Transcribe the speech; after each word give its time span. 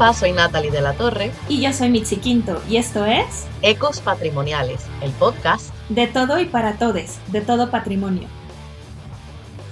Hola, 0.00 0.14
soy 0.14 0.32
Natalie 0.32 0.70
de 0.70 0.80
la 0.80 0.94
Torre. 0.94 1.30
Y 1.46 1.60
yo 1.60 1.74
soy 1.74 1.90
Mitzi 1.90 2.16
Quinto, 2.16 2.62
y 2.66 2.78
esto 2.78 3.04
es 3.04 3.46
Ecos 3.60 4.00
Patrimoniales, 4.00 4.86
el 5.02 5.10
podcast 5.12 5.74
de 5.90 6.06
todo 6.06 6.40
y 6.40 6.46
para 6.46 6.78
todos, 6.78 7.18
de 7.30 7.42
todo 7.42 7.70
patrimonio. 7.70 8.26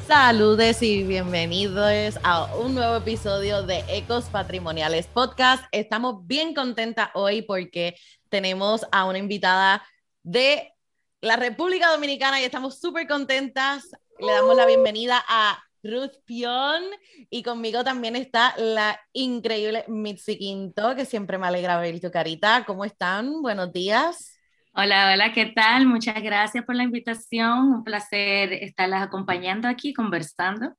Saludes 0.07 0.83
y 0.83 1.03
bienvenidos 1.03 2.19
a 2.25 2.55
un 2.57 2.75
nuevo 2.75 2.97
episodio 2.97 3.63
de 3.63 3.83
Ecos 3.89 4.27
Patrimoniales 4.27 5.07
Podcast. 5.07 5.65
Estamos 5.73 6.27
bien 6.27 6.53
contentas 6.53 7.09
hoy 7.15 7.41
porque 7.41 7.95
tenemos 8.29 8.85
a 8.93 9.07
una 9.07 9.17
invitada 9.17 9.83
de 10.25 10.75
la 11.23 11.37
República 11.37 11.91
Dominicana 11.91 12.39
y 12.39 12.45
estamos 12.45 12.79
súper 12.79 13.09
contentas. 13.09 13.93
Le 14.19 14.31
damos 14.31 14.55
la 14.55 14.67
bienvenida 14.67 15.25
a 15.27 15.65
Ruth 15.83 16.17
Pion 16.25 16.83
y 17.31 17.43
conmigo 17.43 17.85
también 17.85 18.17
está 18.17 18.55
la 18.57 19.01
increíble 19.13 19.85
Mitzi 19.89 20.37
Quinto, 20.37 20.95
que 20.97 21.05
siempre 21.05 21.39
me 21.39 21.47
alegra 21.47 21.79
ver 21.81 22.01
tu 22.01 22.11
carita. 22.11 22.65
¿Cómo 22.67 22.85
están? 22.85 23.43
Buenos 23.43 23.73
días. 23.73 24.39
Hola, 24.73 25.13
hola, 25.13 25.33
¿qué 25.33 25.47
tal? 25.47 25.87
Muchas 25.87 26.23
gracias 26.23 26.65
por 26.65 26.75
la 26.75 26.85
invitación. 26.85 27.73
Un 27.73 27.85
placer 27.85 28.53
estarlas 28.53 29.03
acompañando 29.03 29.67
aquí, 29.67 29.93
conversando. 29.93 30.75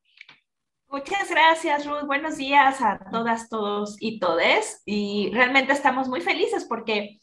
Muchas 0.88 1.30
gracias, 1.30 1.86
Ruth. 1.86 2.06
Buenos 2.08 2.38
días 2.38 2.82
a 2.82 2.98
todas, 3.12 3.48
todos 3.48 3.96
y 4.00 4.20
todes. 4.20 4.82
Y 4.86 5.30
realmente 5.34 5.72
estamos 5.74 6.08
muy 6.08 6.22
felices 6.22 6.66
porque 6.66 7.19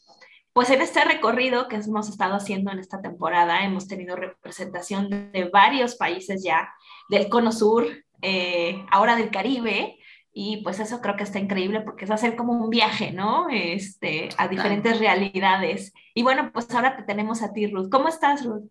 pues 0.57 0.71
en 0.71 0.81
este 0.81 1.05
recorrido 1.05 1.67
que 1.67 1.75
hemos 1.75 2.09
estado 2.09 2.33
haciendo 2.33 2.71
en 2.71 2.79
esta 2.79 2.99
temporada, 2.99 3.63
hemos 3.63 3.87
tenido 3.87 4.15
representación 4.15 5.31
de 5.31 5.49
varios 5.53 5.93
países 5.97 6.43
ya, 6.43 6.73
del 7.09 7.29
Cono 7.29 7.51
Sur, 7.51 7.85
eh, 8.23 8.83
ahora 8.89 9.15
del 9.15 9.29
Caribe, 9.29 9.99
y 10.33 10.63
pues 10.63 10.79
eso 10.79 10.99
creo 10.99 11.15
que 11.15 11.25
está 11.25 11.37
increíble 11.37 11.81
porque 11.81 12.11
a 12.11 12.17
ser 12.17 12.35
como 12.35 12.53
un 12.53 12.71
viaje, 12.71 13.11
¿no? 13.11 13.49
Este, 13.51 14.29
a 14.39 14.47
diferentes 14.47 14.97
realidades. 14.97 15.93
Y 16.15 16.23
bueno, 16.23 16.49
pues 16.51 16.73
ahora 16.73 16.97
te 16.97 17.03
tenemos 17.03 17.43
a 17.43 17.53
ti, 17.53 17.67
Ruth. 17.67 17.89
¿Cómo 17.91 18.07
estás, 18.07 18.43
Ruth? 18.43 18.67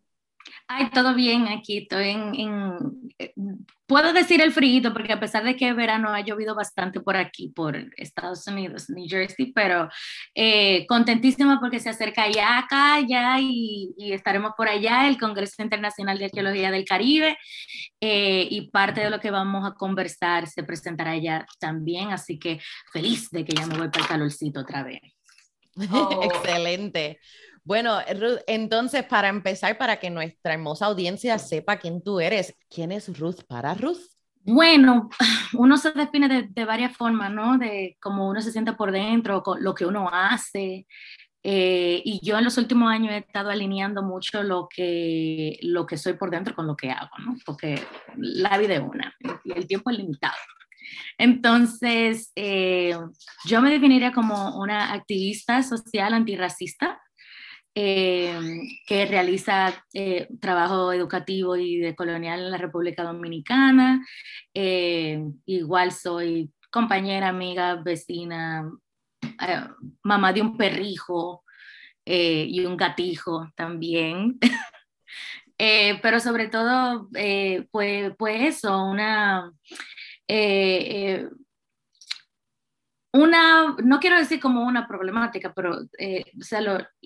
Ay, 0.68 0.90
todo 0.90 1.14
bien 1.14 1.46
aquí, 1.48 1.78
estoy 1.78 2.10
en, 2.10 3.12
eh, 3.18 3.32
puedo 3.86 4.12
decir 4.12 4.40
el 4.40 4.52
frío 4.52 4.92
porque 4.92 5.12
a 5.12 5.20
pesar 5.20 5.44
de 5.44 5.56
que 5.56 5.72
verano 5.72 6.12
ha 6.12 6.20
llovido 6.20 6.54
bastante 6.54 7.00
por 7.00 7.16
aquí, 7.16 7.48
por 7.48 7.76
Estados 7.96 8.46
Unidos, 8.46 8.90
New 8.90 9.06
Jersey, 9.08 9.52
pero 9.52 9.88
eh, 10.34 10.84
contentísima 10.88 11.60
porque 11.60 11.80
se 11.80 11.90
acerca 11.90 12.28
ya 12.28 12.58
acá, 12.58 13.00
ya 13.06 13.38
y, 13.40 13.94
estaremos 14.12 14.52
por 14.56 14.68
allá, 14.68 15.08
el 15.08 15.18
Congreso 15.18 15.62
Internacional 15.62 16.18
de 16.18 16.26
Arqueología 16.26 16.70
del 16.70 16.84
Caribe, 16.84 17.38
eh, 18.00 18.46
y 18.50 18.70
parte 18.70 19.00
de 19.00 19.10
lo 19.10 19.20
que 19.20 19.30
vamos 19.30 19.64
a 19.66 19.74
conversar 19.74 20.46
se 20.48 20.62
presentará 20.64 21.12
allá 21.12 21.46
también, 21.60 22.10
así 22.10 22.38
que 22.38 22.60
feliz 22.92 23.30
de 23.30 23.44
que 23.44 23.54
ya 23.54 23.66
me 23.66 23.78
voy 23.78 23.88
para 23.88 24.02
el 24.02 24.08
calorcito 24.08 24.60
otra 24.60 24.82
vez. 24.82 25.00
Oh. 25.92 26.22
Excelente. 26.22 27.20
Bueno, 27.66 27.98
Ruth, 28.20 28.38
entonces 28.46 29.02
para 29.02 29.28
empezar, 29.28 29.76
para 29.76 29.98
que 29.98 30.08
nuestra 30.08 30.54
hermosa 30.54 30.86
audiencia 30.86 31.36
sepa 31.36 31.78
quién 31.78 32.00
tú 32.00 32.20
eres, 32.20 32.54
¿quién 32.70 32.92
es 32.92 33.18
Ruth 33.18 33.40
para 33.48 33.74
Ruth? 33.74 33.98
Bueno, 34.42 35.08
uno 35.54 35.76
se 35.76 35.90
define 35.90 36.48
de, 36.48 36.64
varias 36.64 36.96
formas, 36.96 37.32
¿no? 37.32 37.58
De 37.58 37.96
cómo 38.00 38.28
uno 38.28 38.40
se 38.40 38.52
siente 38.52 38.72
por 38.74 38.92
dentro, 38.92 39.42
lo 39.58 39.74
que 39.74 39.84
uno 39.84 40.08
hace. 40.12 40.86
Eh, 41.42 42.02
y 42.04 42.20
yo 42.24 42.38
en 42.38 42.44
los 42.44 42.56
últimos 42.56 42.88
años 42.88 43.12
he 43.12 43.18
estado 43.18 43.50
alineando 43.50 44.00
mucho 44.04 44.44
lo 44.44 44.68
que, 44.72 45.58
lo 45.62 45.86
que 45.86 45.96
soy 45.96 46.12
por 46.12 46.30
dentro 46.30 46.54
con 46.54 46.68
lo 46.68 46.76
que 46.76 46.92
hago, 46.92 47.10
¿no? 47.18 47.34
Porque 47.44 47.82
la 48.16 48.56
vida 48.58 48.74
es 48.74 48.80
una 48.80 49.12
y 49.42 49.50
el 49.50 49.66
tiempo 49.66 49.90
es 49.90 49.98
limitado. 49.98 50.36
Entonces, 51.18 52.30
eh, 52.36 52.96
yo 53.44 53.60
me 53.60 53.70
definiría 53.70 54.12
como 54.12 54.56
una 54.56 54.92
activista 54.92 55.64
social 55.64 56.14
antirracista 56.14 57.00
eh, 57.78 58.34
que 58.86 59.04
realiza 59.04 59.84
eh, 59.92 60.28
trabajo 60.40 60.94
educativo 60.94 61.56
y 61.56 61.76
de 61.76 61.94
colonial 61.94 62.40
en 62.40 62.50
la 62.50 62.56
República 62.56 63.02
Dominicana. 63.02 64.02
Eh, 64.54 65.22
igual 65.44 65.92
soy 65.92 66.50
compañera, 66.70 67.28
amiga, 67.28 67.74
vecina, 67.74 68.66
mamá 70.02 70.32
de 70.32 70.40
un 70.40 70.56
perrijo 70.56 71.44
y 72.06 72.64
un 72.64 72.78
gatijo 72.78 73.46
también. 73.54 74.38
pero 76.02 76.18
sobre 76.18 76.48
todo, 76.48 77.10
pues, 77.70 78.12
pues 78.16 78.56
eso, 78.56 78.84
una 78.84 79.52
una, 83.16 83.76
no 83.82 83.98
quiero 84.00 84.18
decir 84.18 84.40
como 84.40 84.62
una 84.64 84.86
problemática, 84.86 85.52
pero 85.54 85.78
eh, 85.98 86.24
o 86.38 86.44
sea, 86.44 86.60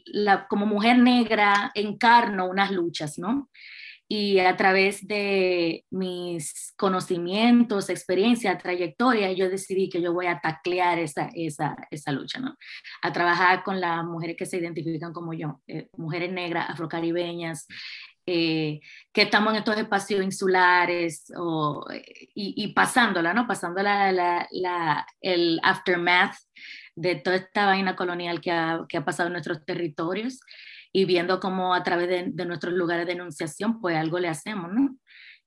la, 0.07 0.47
como 0.49 0.67
mujer 0.67 0.99
negra 0.99 1.71
encarno 1.75 2.49
unas 2.49 2.71
luchas, 2.71 3.19
¿no? 3.19 3.49
Y 4.13 4.41
a 4.41 4.57
través 4.57 5.07
de 5.07 5.85
mis 5.91 6.75
conocimientos, 6.77 7.91
experiencia, 7.91 8.59
trayectoria, 8.59 9.31
yo 9.33 9.49
decidí 9.49 9.89
que 9.89 10.03
yo 10.03 10.13
voy 10.13 10.27
a 10.27 10.41
taclear 10.41 10.99
esa, 10.99 11.31
esa, 11.33 11.77
esa 11.93 12.11
lucha, 12.11 12.41
¿no? 12.41 12.57
A 13.03 13.13
trabajar 13.13 13.63
con 13.63 13.81
las 13.81 14.05
mujeres 14.05 14.37
que 14.37 14.47
se 14.47 14.59
identifican 14.59 15.13
como 15.13 15.33
yo, 15.33 15.61
eh, 15.69 15.91
mujeres 15.97 16.33
negras, 16.33 16.71
afrocaribeñas, 16.71 17.69
eh, 18.33 18.81
que 19.13 19.23
estamos 19.23 19.53
en 19.53 19.59
estos 19.59 19.77
espacios 19.77 20.23
insulares 20.23 21.33
o, 21.37 21.85
y, 22.33 22.55
y, 22.63 22.73
pasándola, 22.73 23.35
¿no? 23.35 23.49
Pasándola 23.49 24.13
la, 24.13 25.07
el 25.21 25.59
aftermath 25.65 26.37
de 26.95 27.17
toda 27.17 27.35
esta 27.35 27.67
vaina 27.67 27.97
colonial 27.97 28.41
que 28.41 28.53
ha, 28.53 28.85
que 28.89 28.99
ha, 28.99 29.05
pasado 29.05 29.27
en 29.27 29.33
nuestros 29.33 29.65
territorios 29.65 30.39
y 30.93 31.07
viendo 31.07 31.41
cómo 31.41 31.75
a 31.75 31.83
través 31.83 32.09
de, 32.09 32.27
de, 32.29 32.45
nuestros 32.45 32.73
lugares 32.73 33.05
de 33.05 33.15
enunciación, 33.15 33.81
pues 33.81 33.97
algo 33.97 34.21
le 34.21 34.29
hacemos, 34.29 34.73
¿no? 34.73 34.97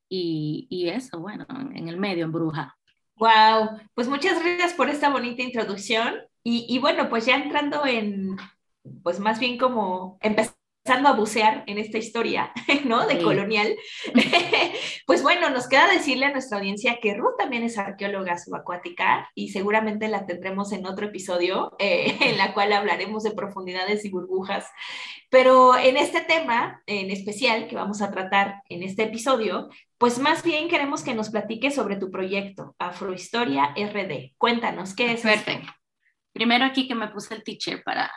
Y, 0.10 0.68
y 0.70 0.90
eso, 0.90 1.22
bueno, 1.22 1.46
en 1.74 1.88
el 1.88 1.96
medio, 1.96 2.26
en 2.26 2.34
Bruja. 2.34 2.78
Wow, 3.16 3.80
pues 3.94 4.10
muchas 4.10 4.44
gracias 4.44 4.74
por 4.74 4.90
esta 4.90 5.10
bonita 5.10 5.42
introducción. 5.42 6.16
Y, 6.44 6.66
y 6.68 6.80
bueno, 6.80 7.08
pues 7.08 7.26
ya 7.26 7.36
entrando 7.36 7.86
en, 7.86 8.36
pues 9.04 9.22
más 9.22 9.40
bien 9.40 9.58
como 9.58 10.18
empezar 10.20 10.54
empezando 10.86 11.10
a 11.10 11.14
bucear 11.14 11.64
en 11.68 11.78
esta 11.78 11.98
historia, 11.98 12.52
¿no? 12.86 13.08
De 13.08 13.22
colonial, 13.22 13.74
pues 15.08 15.24
bueno, 15.24 15.50
nos 15.50 15.68
queda 15.68 15.90
decirle 15.90 16.26
a 16.26 16.32
nuestra 16.32 16.58
audiencia 16.58 17.00
que 17.02 17.14
Ruth 17.14 17.38
también 17.38 17.64
es 17.64 17.78
arqueóloga 17.78 18.38
subacuática 18.38 19.30
y 19.34 19.50
seguramente 19.50 20.10
la 20.10 20.26
tendremos 20.26 20.74
en 20.74 20.86
otro 20.86 21.08
episodio 21.08 21.74
eh, 21.80 22.18
en 22.22 22.38
la 22.38 22.54
cual 22.54 22.74
hablaremos 22.74 23.24
de 23.24 23.32
profundidades 23.32 24.04
y 24.04 24.10
burbujas. 24.10 24.66
Pero 25.30 25.78
en 25.78 25.96
este 25.96 26.20
tema 26.22 26.84
en 26.86 27.12
especial 27.12 27.68
que 27.68 27.76
vamos 27.76 28.02
a 28.02 28.12
tratar 28.12 28.62
en 28.68 28.84
este 28.84 29.04
episodio, 29.04 29.70
pues 29.98 30.20
más 30.20 30.44
bien 30.44 30.68
queremos 30.68 31.02
que 31.02 31.16
nos 31.16 31.30
platiques 31.30 31.76
sobre 31.76 31.96
tu 31.96 32.12
proyecto, 32.12 32.76
Afrohistoria 32.78 33.74
RD. 33.78 34.34
Cuéntanos, 34.38 34.94
¿qué 34.94 35.14
es? 35.14 35.22
Suerte. 35.22 35.62
Primero 36.34 36.66
aquí 36.66 36.88
que 36.88 36.96
me 36.96 37.08
puse 37.10 37.36
el 37.36 37.44
teacher 37.44 37.84
para... 37.84 38.12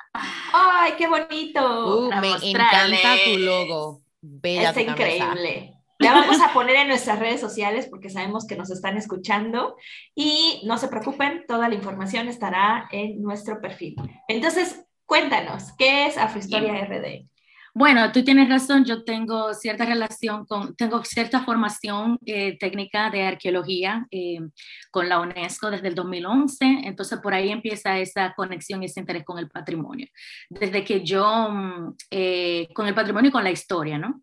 ¡Ay, 0.52 0.94
qué 0.96 1.06
bonito! 1.06 2.06
Uh, 2.08 2.20
me 2.20 2.30
encanta 2.30 3.14
tu 3.24 3.38
logo. 3.38 4.00
Bella 4.22 4.70
es 4.70 4.76
increíble. 4.78 5.74
La 5.98 6.12
vamos 6.12 6.40
a 6.40 6.52
poner 6.52 6.76
en 6.76 6.88
nuestras 6.88 7.18
redes 7.18 7.40
sociales 7.40 7.88
porque 7.90 8.10
sabemos 8.10 8.46
que 8.46 8.56
nos 8.56 8.70
están 8.70 8.96
escuchando 8.96 9.76
y 10.14 10.62
no 10.64 10.76
se 10.78 10.88
preocupen, 10.88 11.44
toda 11.46 11.68
la 11.68 11.74
información 11.74 12.28
estará 12.28 12.88
en 12.90 13.22
nuestro 13.22 13.60
perfil. 13.60 13.96
Entonces, 14.28 14.84
cuéntanos, 15.06 15.72
¿qué 15.78 16.06
es 16.06 16.18
Afrohistoria 16.18 16.84
RD? 16.84 17.26
Bueno, 17.78 18.10
tú 18.10 18.24
tienes 18.24 18.48
razón, 18.48 18.86
yo 18.86 19.04
tengo 19.04 19.52
cierta 19.52 19.84
relación 19.84 20.46
con, 20.46 20.74
tengo 20.76 21.04
cierta 21.04 21.44
formación 21.44 22.18
eh, 22.24 22.56
técnica 22.56 23.10
de 23.10 23.24
arqueología 23.24 24.06
eh, 24.10 24.38
con 24.90 25.10
la 25.10 25.20
UNESCO 25.20 25.70
desde 25.70 25.88
el 25.88 25.94
2011, 25.94 26.64
entonces 26.84 27.18
por 27.18 27.34
ahí 27.34 27.50
empieza 27.50 27.98
esa 27.98 28.32
conexión 28.34 28.82
y 28.82 28.86
ese 28.86 29.00
interés 29.00 29.26
con 29.26 29.38
el 29.38 29.50
patrimonio. 29.50 30.06
Desde 30.48 30.84
que 30.84 31.04
yo, 31.04 31.50
mm, 31.50 31.96
eh, 32.12 32.68
con 32.72 32.86
el 32.86 32.94
patrimonio 32.94 33.28
y 33.28 33.32
con 33.32 33.44
la 33.44 33.50
historia, 33.50 33.98
¿no? 33.98 34.22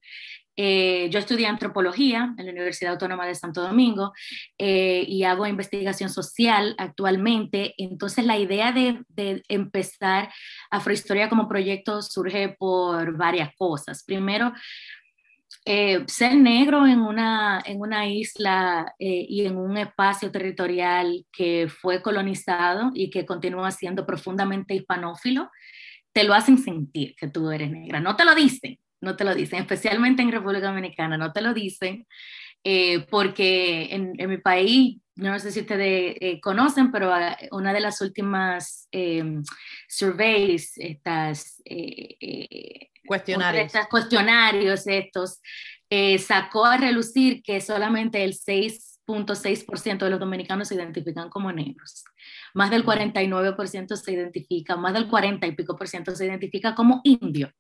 Eh, 0.56 1.10
yo 1.10 1.20
estudié 1.20 1.48
antropología 1.48 2.36
en 2.38 2.46
la 2.46 2.52
Universidad 2.52 2.94
Autónoma 2.94 3.26
de 3.26 3.34
Santo 3.34 3.62
Domingo 3.62 4.14
eh, 4.58 5.04
y 5.08 5.24
hago 5.24 5.48
investigación 5.48 6.10
social 6.10 6.76
actualmente. 6.78 7.74
Entonces 7.78 8.26
la 8.26 8.38
idea 8.38 8.72
de, 8.72 9.04
empezar 9.48 10.30
Afrohistoria 10.70 11.30
como 11.30 11.48
proyecto 11.48 12.02
surge 12.02 12.56
por 12.58 13.18
varias 13.18 13.50
cosas. 13.56 14.04
Primero, 14.04 14.54
eh, 15.66 16.04
ser 16.08 16.36
negro 16.36 16.86
en 16.86 17.00
una, 17.00 17.62
en 17.66 17.80
una 17.80 18.08
isla 18.08 18.94
y 19.00 19.46
en 19.46 19.58
un 19.58 19.78
espacio 19.78 20.32
territorial 20.32 21.26
que 21.32 21.68
fue 21.70 22.02
colonizado 22.02 22.92
y 22.94 23.10
que 23.10 23.26
continúa 23.26 23.72
siendo 23.72 24.06
profundamente 24.06 24.76
hispanófilo, 24.76 25.50
te 26.12 26.24
lo 26.24 26.34
hacen 26.34 26.58
sentir 26.58 27.16
que 27.16 27.28
tú 27.28 27.50
eres 27.50 27.72
negra. 27.72 28.00
No 28.00 28.16
te 28.16 28.26
lo 28.26 28.36
dicen, 28.36 28.78
no 29.04 29.16
te 29.18 29.26
lo 29.26 29.36
dicen, 29.36 29.60
especialmente 29.60 30.22
en 30.22 30.32
República 30.32 30.68
Dominicana, 30.68 31.18
no 31.18 31.32
te 31.32 31.42
lo 31.42 31.54
dicen. 31.54 32.08
eh, 32.66 33.06
porque 33.10 33.94
en, 33.94 34.14
en, 34.18 34.30
mi 34.30 34.38
país, 34.38 34.98
no 35.16 35.38
sé 35.38 35.52
si 35.52 35.60
ustedes 35.60 36.16
eh, 36.22 36.40
conocen, 36.40 36.94
pero 36.94 37.14
ah, 37.14 37.38
una 37.52 37.74
de 37.74 37.82
las 37.82 38.00
últimas 38.00 38.88
em, 38.92 39.44
surveys, 39.90 40.78
estas 40.78 41.62
eh, 41.66 42.90
cuestionarios. 43.06 43.66
Estas 43.66 43.88
cuestionarios 43.88 44.88
estos, 44.88 45.42
sacó 46.26 46.66
a 46.66 46.78
relucir 46.78 47.44
que 47.44 47.60
solamente 47.60 48.24
el 48.24 48.34
6.6% 48.34 50.06
de 50.06 50.10
los 50.10 50.20
dominicanos 50.20 50.70
se 50.70 50.76
identifican 50.76 51.30
como 51.30 51.52
negros. 51.52 52.06
Más 52.54 52.72
del 52.72 52.86
49% 52.86 53.96
se 53.98 54.12
identifica, 54.14 54.78
más 54.78 54.94
del 54.94 55.10
40 55.10 55.46
y 55.46 55.52
pico 55.52 55.76
por 55.76 55.90
ciento 55.90 56.16
se 56.16 56.26
identifica 56.26 56.74
como 56.74 57.02
indio. 57.04 57.52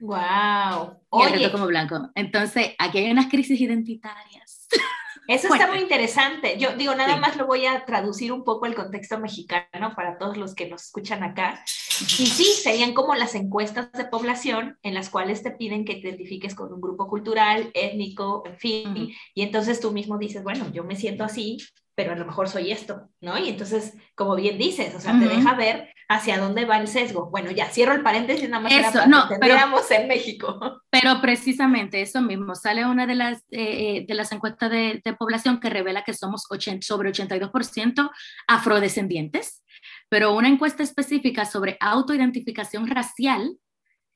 Wow. 0.00 1.00
Oye, 1.08 1.50
como 1.50 1.66
blanco. 1.66 2.10
Entonces, 2.14 2.74
aquí 2.78 2.98
hay 2.98 3.10
unas 3.10 3.28
crisis 3.28 3.60
identitarias. 3.60 4.68
Eso 5.28 5.52
está 5.52 5.66
muy 5.66 5.80
interesante. 5.80 6.56
Yo 6.58 6.76
digo, 6.76 6.94
nada 6.94 7.16
más 7.16 7.36
lo 7.36 7.46
voy 7.46 7.66
a 7.66 7.84
traducir 7.84 8.30
un 8.30 8.44
poco 8.44 8.66
el 8.66 8.76
contexto 8.76 9.18
mexicano 9.18 9.92
para 9.96 10.18
todos 10.18 10.36
los 10.36 10.54
que 10.54 10.68
nos 10.68 10.84
escuchan 10.84 11.24
acá. 11.24 11.64
Y 12.00 12.26
sí, 12.26 12.44
serían 12.44 12.94
como 12.94 13.14
las 13.16 13.34
encuestas 13.34 13.90
de 13.92 14.04
población 14.04 14.78
en 14.82 14.94
las 14.94 15.10
cuales 15.10 15.42
te 15.42 15.50
piden 15.50 15.84
que 15.84 15.94
te 15.94 16.08
identifiques 16.08 16.54
con 16.54 16.72
un 16.72 16.80
grupo 16.80 17.08
cultural, 17.08 17.70
étnico, 17.74 18.44
en 18.46 18.56
fin. 18.56 19.14
Y 19.34 19.42
entonces 19.42 19.80
tú 19.80 19.90
mismo 19.90 20.16
dices, 20.16 20.44
bueno, 20.44 20.70
yo 20.72 20.84
me 20.84 20.94
siento 20.94 21.24
así, 21.24 21.58
pero 21.96 22.12
a 22.12 22.16
lo 22.16 22.24
mejor 22.24 22.48
soy 22.48 22.70
esto, 22.70 23.08
¿no? 23.20 23.36
Y 23.36 23.48
entonces, 23.48 23.94
como 24.14 24.36
bien 24.36 24.58
dices, 24.58 24.94
o 24.94 25.00
sea, 25.00 25.18
te 25.18 25.26
deja 25.26 25.54
ver 25.54 25.88
hacia 26.08 26.38
dónde 26.38 26.64
va 26.64 26.78
el 26.78 26.88
sesgo. 26.88 27.30
Bueno, 27.30 27.50
ya 27.50 27.66
cierro 27.66 27.92
el 27.92 28.02
paréntesis, 28.02 28.48
nada 28.48 28.62
más 28.62 28.72
eso, 28.72 28.92
para 28.92 29.06
no, 29.06 29.28
que 29.28 29.36
pero, 29.40 29.56
en 29.90 30.08
México. 30.08 30.82
Pero 30.90 31.20
precisamente 31.20 32.00
eso 32.00 32.22
mismo, 32.22 32.54
sale 32.54 32.86
una 32.86 33.06
de 33.06 33.14
las, 33.14 33.44
eh, 33.50 34.04
de 34.06 34.14
las 34.14 34.32
encuestas 34.32 34.70
de, 34.70 35.00
de, 35.04 35.12
población 35.14 35.60
que 35.60 35.68
revela 35.68 36.04
que 36.04 36.14
somos 36.14 36.46
80, 36.48 36.86
sobre 36.86 37.12
82% 37.12 38.10
afrodescendientes, 38.46 39.62
pero 40.08 40.34
una 40.34 40.48
encuesta 40.48 40.82
específica 40.82 41.44
sobre 41.44 41.76
autoidentificación 41.80 42.86
racial, 42.86 43.58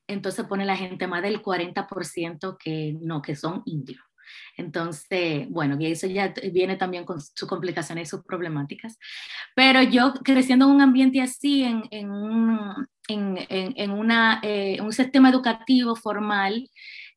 entonces 0.07 0.45
pone 0.45 0.65
la 0.65 0.75
gente 0.75 1.07
más 1.07 1.21
del 1.21 1.41
40% 1.41 2.57
que 2.57 2.95
no, 2.99 3.21
que 3.21 3.35
son 3.35 3.61
indios. 3.65 4.01
Entonces, 4.57 5.47
bueno, 5.49 5.77
y 5.79 5.87
eso 5.87 6.07
ya 6.07 6.33
viene 6.51 6.75
también 6.75 7.05
con 7.05 7.19
sus 7.21 7.47
complicaciones 7.47 8.07
y 8.07 8.09
sus 8.09 8.23
problemáticas. 8.23 8.97
Pero 9.55 9.81
yo 9.81 10.13
creciendo 10.23 10.65
en 10.65 10.71
un 10.71 10.81
ambiente 10.81 11.21
así, 11.21 11.63
en, 11.63 11.83
en, 11.91 12.11
un, 12.11 12.87
en, 13.07 13.37
en 13.49 13.91
una, 13.91 14.39
eh, 14.43 14.79
un 14.81 14.93
sistema 14.93 15.29
educativo 15.29 15.95
formal, 15.95 16.69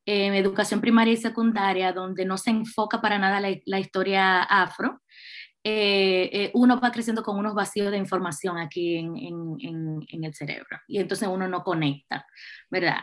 en 0.06 0.34
educación 0.34 0.80
primaria 0.80 1.14
y 1.14 1.16
secundaria, 1.16 1.92
donde 1.92 2.24
no 2.24 2.36
se 2.36 2.50
enfoca 2.50 3.00
para 3.00 3.18
nada 3.18 3.40
la, 3.40 3.56
la 3.64 3.80
historia 3.80 4.42
afro, 4.42 5.00
eh, 5.66 6.28
eh, 6.30 6.50
uno 6.52 6.78
va 6.78 6.92
creciendo 6.92 7.22
con 7.22 7.38
unos 7.38 7.54
vacíos 7.54 7.90
de 7.90 7.96
información 7.96 8.58
aquí 8.58 8.96
en, 8.96 9.16
en, 9.16 10.06
en, 10.10 10.24
el 10.24 10.34
cerebro 10.34 10.78
y 10.86 10.98
entonces 10.98 11.26
uno 11.26 11.48
no 11.48 11.64
conecta, 11.64 12.26
¿verdad? 12.68 12.98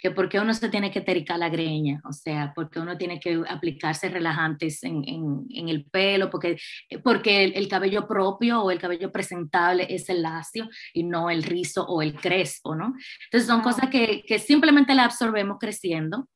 Que 0.00 0.10
por 0.10 0.28
qué 0.28 0.40
uno 0.40 0.54
se 0.54 0.68
tiene 0.68 0.90
que 0.90 1.00
tericar 1.00 1.38
la 1.38 1.48
greña, 1.48 2.00
o 2.04 2.12
sea, 2.12 2.52
porque 2.54 2.80
uno 2.80 2.96
tiene 2.96 3.20
que 3.20 3.42
aplicarse 3.48 4.08
relajantes 4.08 4.82
en, 4.82 5.04
en, 5.06 5.46
en 5.50 5.68
el 5.68 5.84
pelo, 5.84 6.30
porque, 6.30 6.58
porque 7.02 7.44
el, 7.44 7.52
el, 7.54 7.68
cabello 7.68 8.06
propio 8.06 8.62
o 8.62 8.70
el 8.70 8.78
cabello 8.78 9.12
presentable 9.12 9.86
es 9.88 10.08
el 10.08 10.22
lacio 10.22 10.68
y 10.92 11.04
no 11.04 11.30
el 11.30 11.42
rizo 11.42 11.84
o 11.86 12.02
el 12.02 12.14
crespo, 12.14 12.74
¿no? 12.74 12.94
Entonces 13.26 13.46
son 13.46 13.60
cosas 13.60 13.90
que, 13.90 14.22
que 14.26 14.38
simplemente 14.38 14.94
la 14.94 15.04
absorbemos 15.04 15.58
creciendo 15.58 16.28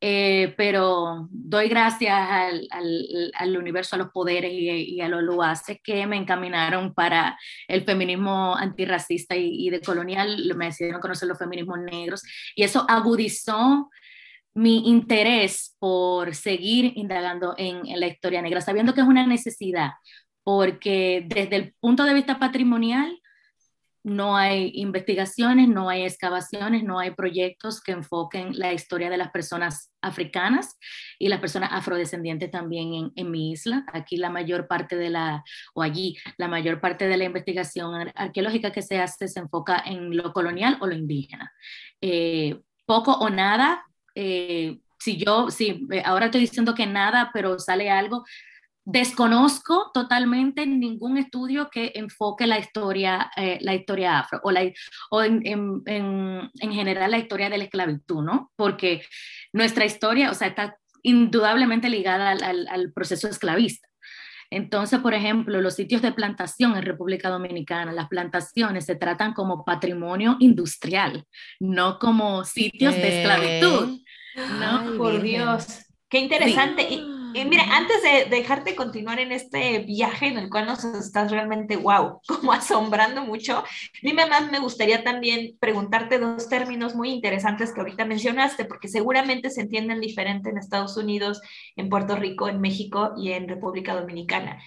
eh, 0.00 0.54
pero 0.56 1.28
doy 1.30 1.68
gracias 1.68 2.16
al, 2.18 2.66
al, 2.70 3.32
al, 3.34 3.56
universo, 3.58 3.96
a 3.96 3.98
los 3.98 4.10
poderes 4.10 4.50
y, 4.50 4.70
y, 4.70 5.00
a 5.02 5.08
los 5.08 5.22
luaces 5.22 5.78
que 5.84 6.06
me 6.06 6.16
encaminaron 6.16 6.94
para 6.94 7.38
el 7.68 7.84
feminismo 7.84 8.56
antirracista 8.56 9.36
y, 9.36 9.66
y 9.66 9.70
de 9.70 9.82
colonial, 9.82 10.50
me 10.56 10.66
decidieron 10.66 11.02
conocer 11.02 11.28
los 11.28 11.38
feminismos 11.38 11.80
negros 11.80 12.22
y 12.54 12.62
eso 12.62 12.86
agudizó 12.88 13.90
mi 14.54 14.88
interés 14.88 15.76
por 15.78 16.34
seguir 16.34 16.92
indagando 16.96 17.54
en, 17.58 17.86
en 17.86 18.00
la 18.00 18.06
historia 18.06 18.42
negra, 18.42 18.62
sabiendo 18.62 18.94
que 18.94 19.02
es 19.02 19.06
una 19.06 19.26
necesidad, 19.26 19.90
porque 20.42 21.24
desde 21.26 21.56
el 21.56 21.74
punto 21.78 22.04
de 22.04 22.14
vista 22.14 22.38
patrimonial, 22.38 23.20
no 24.02 24.36
hay 24.36 24.72
investigaciones, 24.74 25.68
no 25.68 25.88
hay 25.88 26.04
excavaciones, 26.04 26.82
no 26.82 26.98
hay 26.98 27.10
proyectos 27.10 27.82
que 27.82 27.92
enfoquen 27.92 28.58
la 28.58 28.72
historia 28.72 29.10
de 29.10 29.18
las 29.18 29.30
personas 29.30 29.92
africanas 30.00 30.78
y 31.18 31.28
las 31.28 31.40
personas 31.40 31.70
afrodescendientes 31.72 32.50
también 32.50 33.12
en, 33.14 33.30
mi 33.30 33.52
isla. 33.52 33.84
Aquí 33.92 34.16
la 34.16 34.30
mayor 34.30 34.66
parte 34.66 34.96
de 34.96 35.10
la, 35.10 35.44
o 35.74 35.82
allí, 35.82 36.16
la 36.38 36.48
mayor 36.48 36.80
parte 36.80 37.08
de 37.08 37.16
la 37.16 37.24
investigación 37.24 38.10
arqueológica 38.14 38.72
que 38.72 38.82
se 38.82 38.98
hace 38.98 39.28
se 39.28 39.40
enfoca 39.40 39.82
en 39.84 40.16
lo 40.16 40.32
colonial 40.32 40.78
o 40.80 40.86
lo 40.86 40.94
indígena. 40.94 41.52
Eh, 42.00 42.58
poco 42.86 43.12
o 43.12 43.28
nada. 43.28 43.84
Eh, 44.14 44.78
si 44.98 45.16
yo, 45.16 45.50
sí, 45.50 45.86
ahora 46.04 46.26
estoy 46.26 46.42
diciendo 46.42 46.74
que 46.74 46.86
nada, 46.86 47.30
pero 47.32 47.58
sale 47.58 47.90
algo, 47.90 48.24
Desconozco 48.92 49.90
totalmente 49.94 50.66
ningún 50.66 51.16
estudio 51.16 51.68
que 51.70 51.92
enfoque 51.94 52.46
la 52.46 52.58
historia, 52.58 53.30
eh, 53.36 53.58
la 53.60 53.74
historia 53.74 54.18
afro 54.18 54.40
o, 54.42 54.50
la, 54.50 54.68
o 55.10 55.22
en, 55.22 55.46
en, 55.46 55.82
en, 55.86 56.50
en, 56.58 56.72
general 56.72 57.12
la 57.12 57.18
historia 57.18 57.48
de 57.48 57.58
la 57.58 57.64
esclavitud, 57.64 58.22
¿no? 58.24 58.50
Porque 58.56 59.02
nuestra 59.52 59.84
historia, 59.84 60.30
o 60.30 60.34
sea, 60.34 60.48
está 60.48 60.76
indudablemente 61.04 61.88
ligada 61.88 62.30
al, 62.30 62.42
al, 62.42 62.68
al 62.68 62.92
proceso 62.92 63.28
esclavista. 63.28 63.88
Entonces, 64.50 64.98
por 64.98 65.14
ejemplo, 65.14 65.60
los 65.60 65.74
sitios 65.74 66.02
de 66.02 66.10
plantación 66.10 66.76
en 66.76 66.82
República 66.82 67.30
Dominicana, 67.30 67.92
las 67.92 68.08
plantaciones 68.08 68.86
se 68.86 68.96
tratan 68.96 69.34
como 69.34 69.64
patrimonio 69.64 70.36
industrial, 70.40 71.24
no 71.60 72.00
como 72.00 72.44
sitios 72.44 72.94
de 72.96 73.20
esclavitud. 73.20 74.00
No, 74.58 74.80
Ay, 74.80 74.98
por 74.98 75.22
Dios. 75.22 75.86
Qué 76.08 76.18
interesante. 76.18 76.88
Sí. 76.88 77.19
Y 77.34 77.40
y 77.40 77.44
mira, 77.44 77.64
antes 77.76 78.02
de 78.02 78.26
dejarte 78.34 78.76
continuar 78.76 79.18
en 79.18 79.32
este 79.32 79.80
viaje 79.80 80.26
en 80.26 80.38
el 80.38 80.50
cual 80.50 80.66
nos 80.66 80.84
estás 80.84 81.30
realmente, 81.30 81.76
wow, 81.76 82.20
como 82.26 82.52
asombrando 82.52 83.22
mucho, 83.22 83.64
mí 84.02 84.12
más 84.12 84.50
me 84.50 84.58
gustaría 84.58 85.02
también 85.02 85.56
preguntarte 85.58 86.18
dos 86.18 86.48
términos 86.48 86.94
muy 86.94 87.10
interesantes 87.10 87.72
que 87.72 87.80
ahorita 87.80 88.04
mencionaste, 88.04 88.64
porque 88.64 88.88
seguramente 88.88 89.50
se 89.50 89.62
entienden 89.62 90.00
diferente 90.00 90.50
en 90.50 90.58
Estados 90.58 90.96
Unidos, 90.96 91.40
en 91.76 91.88
Puerto 91.88 92.16
Rico, 92.16 92.48
en 92.48 92.60
México 92.60 93.14
y 93.16 93.32
en 93.32 93.48
República 93.48 93.94
Dominicana. 93.94 94.62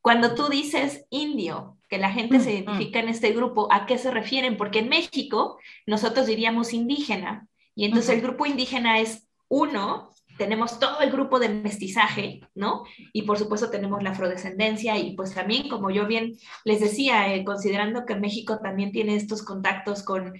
Cuando 0.00 0.34
tú 0.34 0.48
dices 0.48 1.04
indio, 1.10 1.78
que 1.88 1.98
la 1.98 2.10
gente 2.10 2.40
se 2.40 2.52
identifica 2.52 3.00
en 3.00 3.08
este 3.08 3.32
grupo, 3.32 3.72
¿a 3.72 3.86
qué 3.86 3.96
se 3.96 4.10
refieren? 4.10 4.56
Porque 4.58 4.80
en 4.80 4.90
México 4.90 5.58
nosotros 5.86 6.26
diríamos 6.26 6.74
indígena, 6.74 7.46
y 7.74 7.86
entonces 7.86 8.16
el 8.16 8.20
grupo 8.20 8.44
indígena 8.44 8.98
es 8.98 9.26
uno 9.48 10.10
tenemos 10.38 10.78
todo 10.78 11.00
el 11.00 11.10
grupo 11.10 11.38
de 11.38 11.48
mestizaje, 11.48 12.40
¿no? 12.54 12.84
Y 13.12 13.22
por 13.22 13.38
supuesto 13.38 13.70
tenemos 13.70 14.02
la 14.02 14.10
afrodescendencia 14.10 14.96
y 14.96 15.14
pues 15.14 15.34
también, 15.34 15.68
como 15.68 15.90
yo 15.90 16.06
bien 16.06 16.36
les 16.64 16.80
decía, 16.80 17.34
eh, 17.34 17.44
considerando 17.44 18.06
que 18.06 18.16
México 18.16 18.60
también 18.62 18.92
tiene 18.92 19.16
estos 19.16 19.42
contactos 19.42 20.02
con 20.02 20.34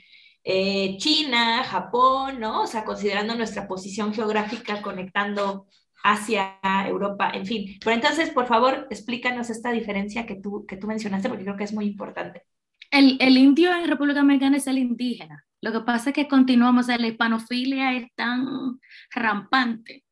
eh, 0.45 0.97
China, 0.99 1.65
Japón, 1.65 2.41
¿no? 2.41 2.63
O 2.63 2.67
sea, 2.67 2.85
considerando 2.85 3.35
nuestra 3.35 3.69
posición 3.69 4.15
geográfica 4.15 4.81
conectando 4.81 5.67
Asia, 6.03 6.59
Europa, 6.87 7.31
en 7.35 7.45
fin. 7.45 7.77
Pero 7.85 7.97
entonces, 7.97 8.31
por 8.31 8.47
favor, 8.47 8.87
explícanos 8.91 9.51
esta 9.51 9.73
diferencia 9.73 10.27
que 10.27 10.37
tú, 10.37 10.65
que 10.67 10.77
tú 10.77 10.87
mencionaste 10.87 11.29
porque 11.29 11.45
creo 11.45 11.57
que 11.57 11.65
es 11.65 11.75
muy 11.75 11.87
importante. 11.87 12.45
El, 12.91 13.19
el 13.21 13.37
indio 13.37 13.75
en 13.75 13.89
República 13.89 14.21
Dominicana 14.21 14.57
es 14.57 14.67
el 14.67 14.79
indígena. 14.79 15.45
Lo 15.61 15.73
que 15.73 15.81
pasa 15.81 16.11
es 16.11 16.15
que 16.15 16.29
continuamos, 16.29 16.87
la 16.87 17.07
hispanofilia 17.07 17.95
es 17.95 18.07
tan 18.15 18.79
rampante 19.11 20.05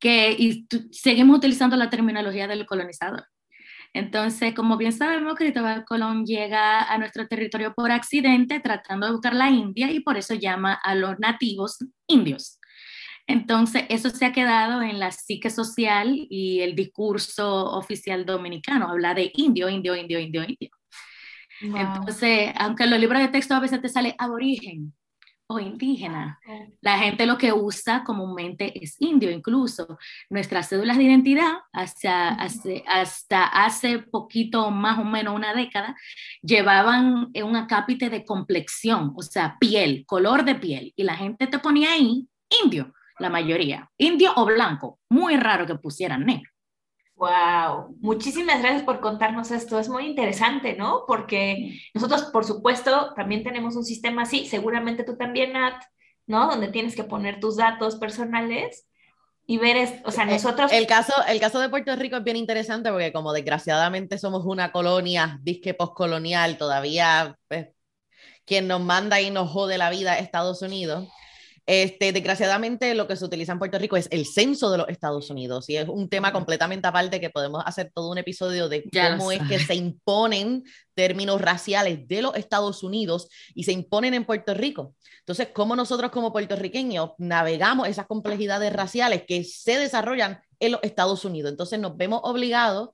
que 0.00 0.34
y 0.38 0.66
seguimos 0.90 1.38
utilizando 1.38 1.76
la 1.76 1.90
terminología 1.90 2.48
del 2.48 2.66
colonizador. 2.66 3.24
Entonces, 3.92 4.54
como 4.54 4.76
bien 4.76 4.92
sabemos, 4.92 5.34
Cristóbal 5.34 5.84
Colón 5.84 6.24
llega 6.24 6.82
a 6.82 6.98
nuestro 6.98 7.26
territorio 7.26 7.74
por 7.74 7.90
accidente 7.90 8.60
tratando 8.60 9.06
de 9.06 9.12
buscar 9.12 9.34
la 9.34 9.50
India 9.50 9.90
y 9.90 10.00
por 10.00 10.16
eso 10.16 10.34
llama 10.34 10.74
a 10.74 10.94
los 10.94 11.18
nativos 11.18 11.78
indios. 12.06 12.60
Entonces, 13.26 13.84
eso 13.88 14.10
se 14.10 14.26
ha 14.26 14.32
quedado 14.32 14.82
en 14.82 14.98
la 14.98 15.10
psique 15.12 15.50
social 15.50 16.26
y 16.30 16.60
el 16.60 16.74
discurso 16.74 17.70
oficial 17.72 18.24
dominicano, 18.26 18.88
habla 18.88 19.14
de 19.14 19.30
indio, 19.34 19.68
indio, 19.68 19.96
indio, 19.96 20.18
indio, 20.18 20.42
indio. 20.42 20.79
Wow. 21.62 21.76
Entonces, 21.76 22.52
aunque 22.56 22.84
en 22.84 22.90
los 22.90 23.00
libros 23.00 23.20
de 23.20 23.28
texto 23.28 23.54
a 23.54 23.60
veces 23.60 23.80
te 23.80 23.88
sale 23.88 24.14
aborigen 24.18 24.92
o 25.46 25.58
indígena, 25.58 26.38
la 26.80 26.98
gente 26.98 27.26
lo 27.26 27.36
que 27.36 27.52
usa 27.52 28.04
comúnmente 28.04 28.72
es 28.82 28.94
indio, 29.00 29.32
incluso 29.32 29.98
nuestras 30.28 30.68
cédulas 30.68 30.96
de 30.96 31.02
identidad 31.04 31.54
hasta, 31.72 32.28
hace, 32.28 32.84
hasta 32.86 33.46
hace 33.46 33.98
poquito, 33.98 34.70
más 34.70 35.00
o 35.00 35.04
menos 35.04 35.34
una 35.34 35.52
década, 35.52 35.96
llevaban 36.40 37.32
un 37.34 37.56
acápite 37.56 38.10
de 38.10 38.24
complexión, 38.24 39.12
o 39.16 39.22
sea, 39.22 39.56
piel, 39.58 40.04
color 40.06 40.44
de 40.44 40.54
piel, 40.54 40.92
y 40.94 41.02
la 41.02 41.16
gente 41.16 41.48
te 41.48 41.58
ponía 41.58 41.94
ahí 41.94 42.28
indio 42.62 42.94
la 43.18 43.28
mayoría, 43.28 43.90
indio 43.98 44.32
o 44.36 44.46
blanco, 44.46 44.98
muy 45.10 45.36
raro 45.36 45.66
que 45.66 45.74
pusieran 45.74 46.24
negro. 46.24 46.49
Wow, 47.20 47.98
muchísimas 48.00 48.62
gracias 48.62 48.82
por 48.82 49.00
contarnos 49.00 49.50
esto. 49.50 49.78
Es 49.78 49.90
muy 49.90 50.06
interesante, 50.06 50.74
¿no? 50.74 51.04
Porque 51.06 51.78
nosotros, 51.92 52.22
por 52.32 52.46
supuesto, 52.46 53.12
también 53.14 53.44
tenemos 53.44 53.76
un 53.76 53.84
sistema 53.84 54.22
así, 54.22 54.46
seguramente 54.46 55.04
tú 55.04 55.18
también, 55.18 55.52
Nat, 55.52 55.82
¿no? 56.26 56.48
Donde 56.48 56.68
tienes 56.68 56.96
que 56.96 57.04
poner 57.04 57.38
tus 57.38 57.58
datos 57.58 57.96
personales 57.96 58.88
y 59.46 59.58
ver, 59.58 60.00
o 60.06 60.10
sea, 60.10 60.24
eh, 60.24 60.28
nosotros... 60.28 60.72
El 60.72 60.86
caso, 60.86 61.12
el 61.28 61.40
caso 61.40 61.60
de 61.60 61.68
Puerto 61.68 61.94
Rico 61.94 62.16
es 62.16 62.24
bien 62.24 62.38
interesante 62.38 62.90
porque 62.90 63.12
como 63.12 63.34
desgraciadamente 63.34 64.16
somos 64.16 64.46
una 64.46 64.72
colonia, 64.72 65.38
disque 65.42 65.74
postcolonial, 65.74 66.56
todavía 66.56 67.36
pues, 67.48 67.68
quien 68.46 68.66
nos 68.66 68.80
manda 68.80 69.20
y 69.20 69.30
nos 69.30 69.50
jode 69.50 69.76
la 69.76 69.90
vida 69.90 70.18
Estados 70.18 70.62
Unidos. 70.62 71.06
Este, 71.72 72.10
desgraciadamente, 72.10 72.96
lo 72.96 73.06
que 73.06 73.14
se 73.14 73.24
utiliza 73.24 73.52
en 73.52 73.60
Puerto 73.60 73.78
Rico 73.78 73.96
es 73.96 74.08
el 74.10 74.26
censo 74.26 74.72
de 74.72 74.78
los 74.78 74.88
Estados 74.88 75.30
Unidos 75.30 75.70
y 75.70 75.76
es 75.76 75.88
un 75.88 76.08
tema 76.08 76.32
completamente 76.32 76.88
aparte 76.88 77.20
que 77.20 77.30
podemos 77.30 77.62
hacer 77.64 77.92
todo 77.94 78.10
un 78.10 78.18
episodio 78.18 78.68
de 78.68 78.82
cómo 78.90 79.30
es 79.30 79.40
que 79.48 79.60
se 79.60 79.76
imponen 79.76 80.64
términos 80.94 81.40
raciales 81.40 82.08
de 82.08 82.22
los 82.22 82.34
Estados 82.34 82.82
Unidos 82.82 83.28
y 83.54 83.62
se 83.62 83.70
imponen 83.70 84.14
en 84.14 84.24
Puerto 84.24 84.52
Rico. 84.52 84.96
Entonces, 85.20 85.50
cómo 85.54 85.76
nosotros 85.76 86.10
como 86.10 86.32
puertorriqueños 86.32 87.10
navegamos 87.18 87.86
esas 87.86 88.08
complejidades 88.08 88.72
raciales 88.72 89.22
que 89.24 89.44
se 89.44 89.78
desarrollan 89.78 90.40
en 90.58 90.72
los 90.72 90.80
Estados 90.82 91.24
Unidos. 91.24 91.52
Entonces, 91.52 91.78
nos 91.78 91.96
vemos 91.96 92.20
obligados 92.24 92.88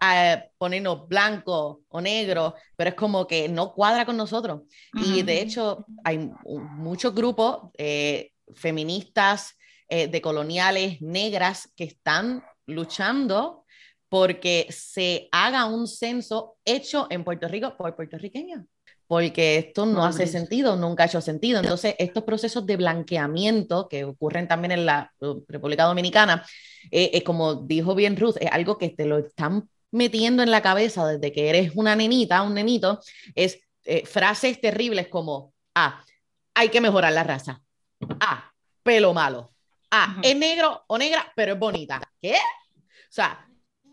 a 0.00 0.44
ponernos 0.58 1.08
blanco 1.08 1.82
o 1.88 2.00
negro, 2.00 2.54
pero 2.76 2.90
es 2.90 2.96
como 2.96 3.26
que 3.26 3.48
no 3.48 3.72
cuadra 3.72 4.06
con 4.06 4.16
nosotros. 4.16 4.62
Y 4.94 5.22
de 5.22 5.40
hecho, 5.40 5.84
hay 6.04 6.30
muchos 6.44 7.14
grupos 7.14 7.70
eh, 7.76 8.32
feministas, 8.54 9.58
eh, 9.90 10.06
de 10.06 10.20
coloniales 10.20 11.00
negras 11.00 11.72
que 11.74 11.84
están 11.84 12.44
luchando 12.66 13.64
porque 14.10 14.66
se 14.68 15.30
haga 15.32 15.64
un 15.64 15.86
censo 15.86 16.56
hecho 16.66 17.06
en 17.08 17.24
Puerto 17.24 17.48
Rico 17.48 17.74
por 17.74 17.96
puertorriqueños. 17.96 18.66
Porque 19.06 19.56
esto 19.56 19.86
no 19.86 20.04
hace 20.04 20.26
sentido, 20.26 20.76
nunca 20.76 21.04
ha 21.04 21.06
hecho 21.06 21.22
sentido. 21.22 21.60
Entonces, 21.60 21.94
estos 21.98 22.24
procesos 22.24 22.66
de 22.66 22.76
blanqueamiento 22.76 23.88
que 23.88 24.04
ocurren 24.04 24.46
también 24.46 24.72
en 24.72 24.84
la 24.84 25.10
República 25.48 25.84
Dominicana, 25.84 26.44
eh, 26.90 27.24
como 27.24 27.54
dijo 27.54 27.94
bien 27.94 28.18
Ruth, 28.18 28.36
es 28.38 28.50
algo 28.52 28.76
que 28.76 28.90
te 28.90 29.06
lo 29.06 29.16
están 29.16 29.70
metiendo 29.90 30.42
en 30.42 30.50
la 30.50 30.62
cabeza 30.62 31.06
desde 31.06 31.32
que 31.32 31.48
eres 31.48 31.72
una 31.74 31.96
nenita, 31.96 32.42
un 32.42 32.54
nenito, 32.54 33.00
es 33.34 33.60
eh, 33.84 34.04
frases 34.06 34.60
terribles 34.60 35.08
como, 35.08 35.54
ah, 35.74 36.02
hay 36.54 36.68
que 36.68 36.80
mejorar 36.80 37.12
la 37.12 37.24
raza. 37.24 37.62
Ah, 38.20 38.52
pelo 38.82 39.14
malo. 39.14 39.52
Ah, 39.90 40.18
es 40.22 40.36
negro 40.36 40.84
o 40.86 40.98
negra, 40.98 41.32
pero 41.34 41.54
es 41.54 41.58
bonita. 41.58 42.00
¿Qué? 42.20 42.34
O 42.34 43.10
sea, 43.10 43.48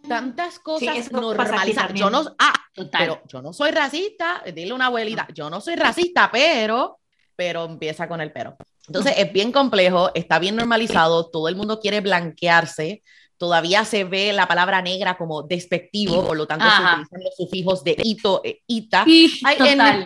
tantas 0.07 0.59
cosas 0.59 1.11
normalizadas. 1.11 1.93
Yo 1.93 2.09
no, 2.09 2.35
ah, 2.37 2.53
pero 2.91 3.21
yo 3.27 3.41
no 3.41 3.53
soy 3.53 3.71
racista. 3.71 4.43
Dile 4.53 4.71
a 4.71 4.75
una 4.75 4.87
abuelita, 4.87 5.27
yo 5.33 5.49
no 5.49 5.61
soy 5.61 5.75
racista, 5.75 6.29
pero, 6.31 6.99
pero 7.35 7.65
empieza 7.65 8.07
con 8.07 8.19
el 8.21 8.31
pero. 8.31 8.57
Entonces 8.87 9.13
es 9.17 9.31
bien 9.31 9.51
complejo, 9.51 10.11
está 10.13 10.37
bien 10.37 10.55
normalizado, 10.55 11.29
todo 11.29 11.47
el 11.47 11.55
mundo 11.55 11.79
quiere 11.79 12.01
blanquearse, 12.01 13.01
todavía 13.38 13.86
se 13.86 14.04
ve 14.04 14.34
la 14.34 14.48
palabra 14.48 14.82
negra 14.82 15.18
como 15.18 15.44
despectivo, 15.44 16.25
por 16.25 16.38
lo 16.38 16.48
tanto 16.48 16.65
se 16.65 16.82
utilizan 16.82 17.24
los 17.24 17.36
sufijos 17.36 17.84
de 17.84 17.96
ito, 18.04 18.42
e 18.44 18.62
ita. 18.68 19.06
Ay, 19.06 19.58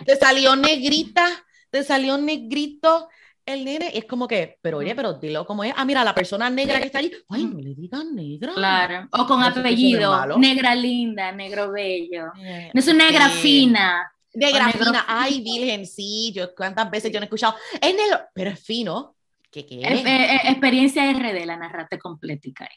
te 0.04 0.16
salió 0.16 0.56
negrita, 0.56 1.26
te 1.70 1.84
salió 1.84 2.18
negrito 2.18 3.08
el 3.46 3.64
nene, 3.64 3.90
es 3.94 4.04
como 4.04 4.28
que, 4.28 4.58
pero 4.60 4.78
oye, 4.78 4.94
pero 4.94 5.14
dilo 5.14 5.46
como 5.46 5.64
es. 5.64 5.72
Ah, 5.76 5.84
mira, 5.84 6.04
la 6.04 6.14
persona 6.14 6.50
negra 6.50 6.78
que 6.78 6.86
está 6.86 6.98
ahí, 6.98 7.10
ay, 7.28 7.44
no 7.44 7.58
le 7.58 7.74
digan 7.74 8.14
negra. 8.14 8.52
Claro, 8.54 9.08
o 9.12 9.26
con 9.26 9.42
apellido, 9.42 10.38
negra 10.38 10.74
linda, 10.74 11.32
negro 11.32 11.72
bello. 11.72 12.26
Eh, 12.38 12.70
no 12.72 12.80
es 12.80 12.88
una 12.88 13.06
negra 13.06 13.28
fina. 13.28 14.12
Negra 14.32 14.70
fina, 14.70 15.04
ay, 15.08 15.40
virgen, 15.40 15.86
sí, 15.86 16.32
yo 16.32 16.54
cuántas 16.54 16.88
veces 16.90 17.10
yo 17.10 17.18
no 17.18 17.24
he 17.24 17.26
escuchado, 17.26 17.56
es 17.80 17.94
negro, 17.94 18.20
pero 18.32 18.50
es 18.50 18.60
fino. 18.60 19.16
¿Qué, 19.50 19.66
qué 19.66 19.80
es? 19.82 20.48
experiencia 20.48 21.12
RD, 21.12 21.44
la 21.44 21.56
narrate 21.56 21.98
completica. 21.98 22.68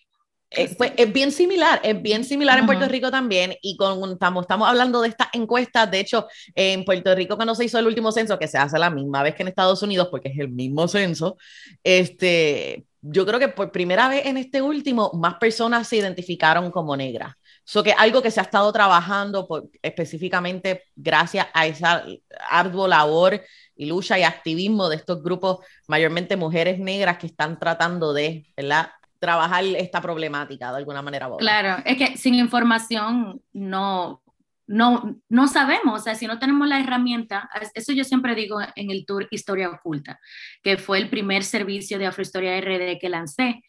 Eh, 0.56 0.76
pues 0.78 0.92
es 0.98 1.12
bien 1.12 1.32
similar, 1.32 1.82
es 1.84 2.00
bien 2.00 2.24
similar 2.24 2.60
en 2.60 2.68
Puerto 2.68 2.88
Rico 2.88 3.10
también 3.10 3.56
y 3.62 3.76
con, 3.76 4.12
estamos, 4.12 4.44
estamos 4.44 4.70
hablando 4.70 5.02
de 5.02 5.10
estas 5.10 5.30
encuestas, 5.34 5.90
de 5.90 6.00
hecho 6.00 6.28
en 6.54 6.86
Puerto 6.86 7.14
Rico 7.16 7.36
cuando 7.36 7.56
se 7.56 7.66
hizo 7.66 7.80
el 7.80 7.88
último 7.88 8.12
censo, 8.12 8.38
que 8.38 8.48
se 8.48 8.60
hace 8.60 8.78
la 8.78 8.92
misma 8.92 9.24
vez 9.24 9.34
que 9.34 9.42
en 9.42 9.48
Estados 9.48 9.82
Unidos 9.82 10.10
porque 10.12 10.30
es 10.30 10.38
el 10.38 10.50
mismo 10.50 10.88
censo, 10.88 11.38
este, 11.84 12.86
yo 13.02 13.26
creo 13.26 13.40
que 13.40 13.48
por 13.48 13.72
primera 13.72 14.08
vez 14.08 14.28
en 14.28 14.38
este 14.38 14.62
último 14.62 15.12
más 15.14 15.36
personas 15.36 15.88
se 15.88 15.98
identificaron 15.98 16.70
como 16.72 16.96
negras. 16.96 17.36
Eso 17.66 17.82
que 17.82 17.94
algo 17.94 18.22
que 18.22 18.30
se 18.30 18.40
ha 18.40 18.44
estado 18.44 18.72
trabajando 18.72 19.48
por, 19.48 19.70
específicamente 19.82 20.84
gracias 20.96 21.48
a 21.54 21.66
esa 21.66 22.06
ardua 22.50 22.88
labor 22.88 23.42
y 23.76 23.86
lucha 23.86 24.20
y 24.20 24.24
activismo 24.24 24.90
de 24.90 24.98
estos 24.98 25.24
grupos, 25.24 25.60
mayormente 25.88 26.36
mujeres 26.36 26.78
negras 26.80 27.18
que 27.18 27.28
están 27.28 27.58
tratando 27.58 28.14
de, 28.14 28.46
¿verdad? 28.56 28.90
Trabajar 29.24 29.63
esta 29.63 30.01
problemática 30.01 30.70
de 30.70 30.80
alguna 30.80 31.01
manera. 31.01 31.30
Claro, 31.39 31.82
es 31.86 31.98
que 31.98 32.18
sin 32.18 32.36
información 32.36 33.42
no, 33.53 34.22
no, 34.68 35.15
no 35.30 35.48
sabemos, 35.48 36.01
o 36.01 36.03
sea, 36.03 36.13
si 36.15 36.27
no 36.27 36.39
tenemos 36.39 36.68
la 36.68 36.82
herramienta, 36.82 37.50
eso 37.74 37.94
yo 37.94 38.03
siempre 38.03 38.36
digo 38.36 38.60
en 38.75 38.92
el 38.92 39.06
tour 39.06 39.30
Historia 39.32 39.70
Oculta, 39.70 40.20
que 40.62 40.75
fue 40.75 40.98
el 40.98 41.10
primer 41.10 41.46
servicio 41.46 41.98
de 41.98 42.08
Afrohistoria 42.08 42.60
RD 42.60 43.00
que 43.00 43.08
lancé. 43.08 43.63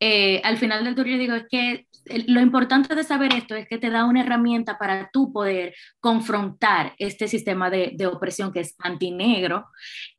Eh, 0.00 0.40
al 0.42 0.56
final 0.56 0.82
del 0.82 0.96
tour 0.96 1.06
yo 1.06 1.18
digo, 1.18 1.36
es 1.36 1.44
que 1.48 1.86
lo 2.26 2.40
importante 2.40 2.96
de 2.96 3.04
saber 3.04 3.32
esto 3.32 3.54
es 3.54 3.68
que 3.68 3.78
te 3.78 3.90
da 3.90 4.06
una 4.06 4.22
herramienta 4.22 4.76
para 4.76 5.08
tú 5.12 5.32
poder 5.32 5.72
confrontar 6.00 6.94
este 6.98 7.28
sistema 7.28 7.70
de, 7.70 7.92
de 7.94 8.08
opresión 8.08 8.52
que 8.52 8.60
es 8.60 8.74
antinegro 8.80 9.66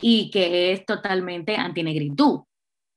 y 0.02 0.32
que 0.32 0.72
es 0.72 0.86
totalmente 0.86 1.58
antinegritud. 1.58 2.40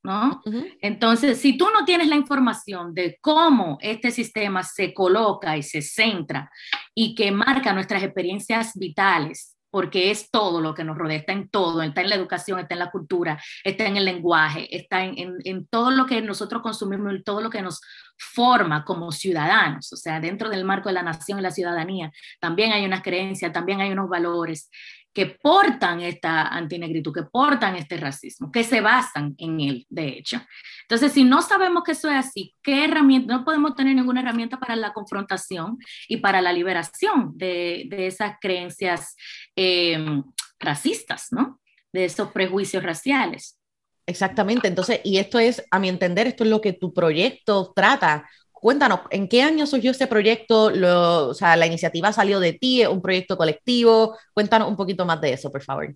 ¿No? 0.03 0.43
Entonces, 0.81 1.39
si 1.39 1.57
tú 1.59 1.69
no 1.73 1.85
tienes 1.85 2.09
la 2.09 2.17
información 2.17 2.95
de 2.95 3.19
cómo 3.21 3.79
este 3.81 4.11
sistema 4.11 4.63
se 4.63 4.95
coloca 4.95 5.57
y 5.57 5.63
se 5.63 5.83
centra 5.83 6.51
y 6.95 7.15
que 7.15 7.31
marca 7.31 7.73
nuestras 7.73 8.03
experiencias 8.03 8.73
vitales, 8.77 9.57
porque 9.71 10.11
es 10.11 10.31
todo 10.31 10.61
lo 10.61 10.75
que 10.75 10.85
nos 10.85 10.99
rodea, 10.99 11.19
está 11.19 11.33
en 11.33 11.49
todo, 11.49 11.83
está 11.83 12.01
en 12.01 12.09
la 12.09 12.17
educación, 12.17 12.59
está 12.59 12.75
en 12.75 12.81
la 12.81 12.91
cultura, 12.91 13.41
está 13.63 13.87
en 13.87 13.97
el 13.97 14.05
lenguaje, 14.05 14.75
está 14.77 15.05
en, 15.05 15.37
en, 15.45 15.67
todo 15.69 15.93
lo 15.93 16.07
que 16.07 16.21
nosotros 16.21 16.61
consumimos, 16.61 17.15
y 17.15 17.23
todo 17.23 17.41
lo 17.41 17.51
que 17.51 17.63
nos 17.63 17.81
forma 18.19 18.85
como 18.85 19.13
ciudadanos, 19.13 19.93
o 19.93 19.97
sea, 19.97 20.21
dentro 20.21 20.51
del 20.51 20.65
marco 20.65 20.89
de 20.89 20.95
la 20.95 21.03
nación 21.03 21.39
y 21.39 21.43
la 21.43 21.53
ciudadanía, 21.53 22.11
también 22.41 22.73
hay 22.73 22.85
unas 22.85 23.03
creencias, 23.03 23.53
también 23.53 23.81
hay 23.81 23.93
unos 23.93 24.09
valores 24.09 24.69
que 25.13 25.27
portan 25.27 26.01
esta 26.01 26.49
antinegritud, 26.49 27.13
que 27.13 27.25
portan 27.25 27.77
este 27.77 27.97
racismo, 27.97 28.51
que 28.53 28.63
se 28.63 28.81
basan 28.81 29.35
en 29.39 29.61
él, 29.61 29.87
de 29.89 30.09
hecho. 30.09 30.41
Entonces, 30.83 31.13
si 31.13 31.25
no 31.25 31.43
sabemos 31.43 31.83
que 31.83 31.93
eso 31.93 32.09
es 32.09 32.17
así, 32.17 32.55
¿qué 32.63 32.85
herramienta? 32.85 33.33
No 33.33 33.45
podemos 33.45 33.75
tener 33.75 33.97
ninguna 33.97 34.21
herramienta 34.21 34.59
para 34.59 34.77
la 34.77 34.93
confrontación 34.93 35.79
y 36.09 36.19
para 36.19 36.41
la 36.41 36.53
liberación 36.53 37.33
de, 37.37 37.87
de 37.89 38.07
esas 38.07 38.37
creencias 38.41 39.17
em, 39.57 40.23
racistas, 40.59 41.29
¿no? 41.33 41.61
De 41.93 42.05
esos 42.05 42.31
prejuicios 42.31 42.83
raciales. 42.83 43.59
Exactamente, 44.07 44.67
entonces, 44.67 45.01
y 45.05 45.19
esto 45.19 45.39
es, 45.39 45.65
a 45.71 45.79
mi 45.79 45.89
entender, 45.89 46.27
esto 46.27 46.43
es 46.43 46.51
lo 46.51 46.61
que 46.61 46.73
tu 46.73 46.93
proyecto 46.93 47.73
trata, 47.75 48.29
Cuéntanos, 48.61 49.01
¿en 49.11 49.27
qué 49.27 49.43
año 49.43 49.67
surgió 49.67 49.91
este 49.91 50.07
proyecto? 50.07 50.71
Lo, 50.71 51.29
o 51.29 51.35
sea, 51.35 51.57
la 51.57 51.67
iniciativa 51.67 52.13
salió 52.13 52.41
de 52.41 52.53
ti, 52.53 52.85
un 52.85 53.01
proyecto 53.01 53.37
colectivo. 53.37 54.17
Cuéntanos 54.35 54.69
un 54.69 54.77
poquito 54.77 55.07
más 55.07 55.21
de 55.21 55.33
eso, 55.33 55.51
por 55.51 55.63
favor. 55.63 55.95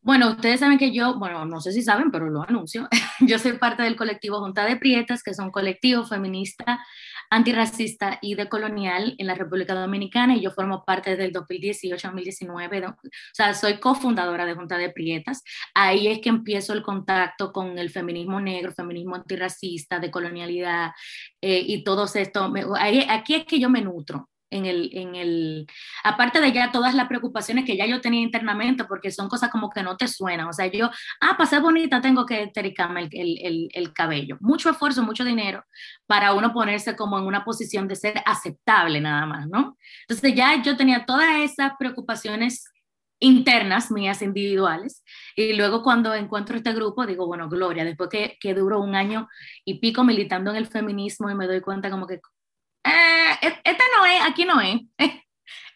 Bueno, 0.00 0.32
ustedes 0.32 0.60
saben 0.60 0.78
que 0.78 0.92
yo, 0.92 1.18
bueno, 1.18 1.46
no 1.46 1.60
sé 1.60 1.72
si 1.72 1.82
saben, 1.82 2.10
pero 2.10 2.28
lo 2.28 2.42
anuncio. 2.42 2.88
yo 3.20 3.38
soy 3.38 3.54
parte 3.54 3.82
del 3.82 3.96
colectivo 3.96 4.38
Junta 4.38 4.66
de 4.66 4.76
Prietas, 4.76 5.22
que 5.22 5.30
es 5.30 5.38
un 5.38 5.50
colectivo 5.50 6.04
feminista, 6.04 6.78
antirracista 7.30 8.18
y 8.22 8.34
decolonial 8.34 9.14
en 9.18 9.26
la 9.26 9.34
República 9.34 9.74
Dominicana, 9.74 10.36
y 10.36 10.40
yo 10.40 10.50
formo 10.50 10.84
parte 10.84 11.16
del 11.16 11.32
2018-2019. 11.32 12.90
O 12.90 12.96
sea, 13.32 13.54
soy 13.54 13.78
cofundadora 13.78 14.46
de 14.46 14.54
Junta 14.54 14.78
de 14.78 14.90
Prietas. 14.90 15.42
Ahí 15.74 16.08
es 16.08 16.20
que 16.20 16.28
empiezo 16.28 16.72
el 16.72 16.82
contacto 16.82 17.52
con 17.52 17.78
el 17.78 17.90
feminismo 17.90 18.40
negro, 18.40 18.72
feminismo 18.72 19.14
antirracista, 19.14 19.98
decolonialidad 19.98 20.92
eh, 21.40 21.62
y 21.66 21.84
todo 21.84 22.06
esto. 22.12 22.52
Aquí 23.08 23.34
es 23.34 23.44
que 23.44 23.58
yo 23.58 23.70
me 23.70 23.82
nutro 23.82 24.28
en 24.54 24.66
el, 24.66 24.90
en 24.92 25.14
el, 25.16 25.66
aparte 26.04 26.40
de 26.40 26.52
ya 26.52 26.70
todas 26.70 26.94
las 26.94 27.08
preocupaciones 27.08 27.64
que 27.64 27.76
ya 27.76 27.86
yo 27.86 28.00
tenía 28.00 28.22
internamente, 28.22 28.84
porque 28.84 29.10
son 29.10 29.28
cosas 29.28 29.50
como 29.50 29.68
que 29.68 29.82
no 29.82 29.96
te 29.96 30.06
suenan, 30.06 30.46
o 30.46 30.52
sea, 30.52 30.66
yo, 30.66 30.90
ah, 31.20 31.36
para 31.36 31.50
ser 31.50 31.60
bonita 31.60 32.00
tengo 32.00 32.24
que 32.24 32.46
tericarme 32.54 33.08
el, 33.10 33.38
el, 33.42 33.68
el, 33.72 33.92
cabello, 33.92 34.36
mucho 34.40 34.70
esfuerzo, 34.70 35.02
mucho 35.02 35.24
dinero 35.24 35.64
para 36.06 36.34
uno 36.34 36.52
ponerse 36.52 36.94
como 36.94 37.18
en 37.18 37.24
una 37.24 37.44
posición 37.44 37.88
de 37.88 37.96
ser 37.96 38.22
aceptable 38.24 39.00
nada 39.00 39.26
más, 39.26 39.48
¿no? 39.48 39.76
Entonces 40.08 40.34
ya 40.34 40.62
yo 40.62 40.76
tenía 40.76 41.04
todas 41.04 41.36
esas 41.38 41.72
preocupaciones 41.78 42.64
internas 43.20 43.90
mías 43.90 44.22
individuales. 44.22 45.02
Y 45.36 45.54
luego 45.54 45.82
cuando 45.82 46.14
encuentro 46.14 46.56
este 46.56 46.72
grupo, 46.72 47.06
digo, 47.06 47.26
bueno, 47.26 47.48
Gloria, 47.48 47.84
después 47.84 48.10
que, 48.10 48.36
que 48.40 48.54
duró 48.54 48.80
un 48.80 48.94
año 48.94 49.28
y 49.64 49.78
pico 49.78 50.04
militando 50.04 50.50
en 50.50 50.56
el 50.56 50.66
feminismo 50.66 51.30
y 51.30 51.34
me 51.34 51.46
doy 51.46 51.60
cuenta 51.60 51.90
como 51.90 52.06
que, 52.06 52.20
eh, 52.84 53.38
e-, 53.42 53.60
esta 53.64 53.84
no 53.96 54.06
es, 54.06 54.22
aquí 54.22 54.44
no 54.44 54.60
es, 54.60 54.80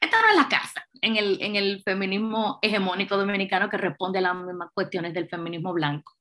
esta 0.01 0.21
no 0.21 0.29
es 0.31 0.37
la 0.37 0.49
casa 0.49 0.87
en 1.01 1.17
el, 1.17 1.39
en 1.43 1.57
el 1.57 1.83
feminismo 1.83 2.59
hegemónico 2.63 3.17
dominicano 3.17 3.69
que 3.69 3.77
responde 3.77 4.19
a 4.19 4.23
las 4.23 4.37
mismas 4.37 4.71
cuestiones 4.75 5.15
del 5.15 5.29
feminismo 5.29 5.73
blanco. 5.73 6.19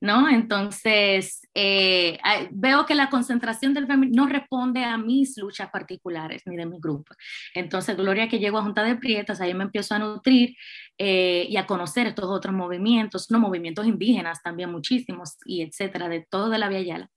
¿no? 0.00 0.28
Entonces, 0.28 1.48
eh, 1.54 2.18
veo 2.50 2.84
que 2.84 2.94
la 2.94 3.08
concentración 3.08 3.72
del 3.74 3.86
feminismo 3.86 4.24
no 4.24 4.30
responde 4.30 4.84
a 4.84 4.98
mis 4.98 5.36
luchas 5.38 5.70
particulares 5.70 6.42
ni 6.46 6.56
de 6.56 6.66
mi 6.66 6.78
grupo. 6.78 7.14
Entonces, 7.54 7.96
Gloria, 7.96 8.28
que 8.28 8.38
llego 8.38 8.58
a 8.58 8.62
Junta 8.62 8.82
de 8.82 8.96
Prietas, 8.96 9.40
ahí 9.40 9.54
me 9.54 9.64
empiezo 9.64 9.94
a 9.94 9.98
nutrir 9.98 10.56
eh, 10.98 11.46
y 11.48 11.56
a 11.56 11.66
conocer 11.66 12.06
estos 12.06 12.26
otros 12.26 12.54
movimientos, 12.54 13.30
no 13.30 13.40
movimientos 13.40 13.86
indígenas 13.86 14.42
también 14.42 14.70
muchísimos, 14.70 15.36
y 15.44 15.62
etcétera, 15.62 16.08
de 16.08 16.26
todo 16.28 16.50
de 16.50 16.58
la 16.58 16.68
Via 16.68 16.82
Yala. 16.82 17.10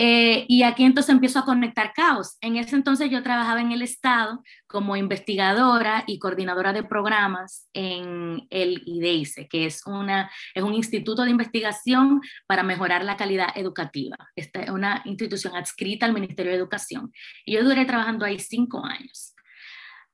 Eh, 0.00 0.44
y 0.48 0.62
aquí 0.62 0.84
entonces 0.84 1.12
empiezo 1.12 1.40
a 1.40 1.44
conectar 1.44 1.92
caos. 1.92 2.38
En 2.40 2.56
ese 2.56 2.76
entonces 2.76 3.10
yo 3.10 3.22
trabajaba 3.22 3.60
en 3.60 3.72
el 3.72 3.82
Estado 3.82 4.42
como 4.68 4.96
investigadora 4.96 6.04
y 6.06 6.20
coordinadora 6.20 6.72
de 6.72 6.84
programas 6.84 7.68
en 7.72 8.46
el 8.50 8.82
IDEICE, 8.86 9.48
que 9.48 9.66
es, 9.66 9.84
una, 9.86 10.30
es 10.54 10.62
un 10.62 10.74
instituto 10.74 11.24
de 11.24 11.30
investigación 11.30 12.20
para 12.46 12.62
mejorar 12.62 13.04
la 13.04 13.16
calidad 13.16 13.48
educativa. 13.56 14.16
Esta 14.36 14.62
es 14.62 14.70
una 14.70 15.02
institución 15.04 15.56
adscrita 15.56 16.06
al 16.06 16.14
Ministerio 16.14 16.52
de 16.52 16.58
Educación. 16.58 17.12
Y 17.44 17.54
yo 17.54 17.64
duré 17.64 17.84
trabajando 17.84 18.24
ahí 18.24 18.38
cinco 18.38 18.84
años. 18.84 19.34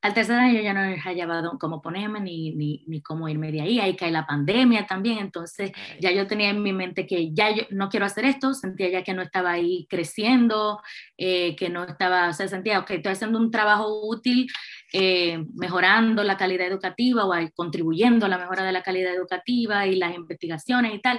Al 0.04 0.12
tercer 0.12 0.38
año 0.38 0.60
ya 0.60 0.74
no 0.74 0.82
hallaba 1.02 1.56
cómo 1.58 1.80
ponerme 1.80 2.20
ni, 2.20 2.54
ni, 2.54 2.84
ni, 2.86 3.00
cómo 3.00 3.26
irme 3.26 3.50
de 3.50 3.62
ahí. 3.62 3.80
Ahí 3.80 3.96
cae 3.96 4.10
la 4.10 4.26
pandemia 4.26 4.86
también. 4.86 5.16
Entonces 5.16 5.72
ya 5.98 6.10
yo 6.10 6.26
tenía 6.26 6.50
en 6.50 6.62
mi 6.62 6.74
mente 6.74 7.06
que 7.06 7.32
ya 7.32 7.50
yo 7.50 7.62
no 7.70 7.88
quiero 7.88 8.04
hacer 8.04 8.26
esto. 8.26 8.52
Sentía 8.52 8.90
ya 8.90 9.02
que 9.02 9.14
no 9.14 9.22
estaba 9.22 9.52
ahí 9.52 9.86
creciendo, 9.88 10.82
eh, 11.16 11.56
que 11.56 11.70
no 11.70 11.84
estaba, 11.84 12.28
o 12.28 12.34
sea, 12.34 12.48
sentía, 12.48 12.80
ok, 12.80 12.90
estoy 12.90 13.12
haciendo 13.12 13.38
un 13.38 13.50
trabajo 13.50 14.06
útil, 14.06 14.46
eh, 14.92 15.42
mejorando 15.54 16.22
la 16.22 16.36
calidad 16.36 16.66
educativa 16.66 17.24
o 17.24 17.32
contribuyendo 17.54 18.26
a 18.26 18.28
la 18.28 18.36
mejora 18.36 18.62
de 18.62 18.72
la 18.72 18.82
calidad 18.82 19.14
educativa 19.14 19.86
y 19.86 19.96
las 19.96 20.14
investigaciones 20.14 20.92
y 20.94 21.00
tal. 21.00 21.18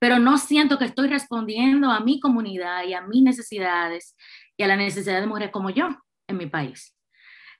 Pero 0.00 0.18
no 0.18 0.38
siento 0.38 0.76
que 0.76 0.86
estoy 0.86 1.06
respondiendo 1.06 1.88
a 1.88 2.00
mi 2.00 2.18
comunidad 2.18 2.82
y 2.82 2.94
a 2.94 3.00
mis 3.02 3.22
necesidades 3.22 4.16
y 4.56 4.64
a 4.64 4.66
la 4.66 4.74
necesidad 4.74 5.20
de 5.20 5.28
mujeres 5.28 5.52
como 5.52 5.70
yo 5.70 5.88
en 6.26 6.36
mi 6.36 6.46
país. 6.46 6.93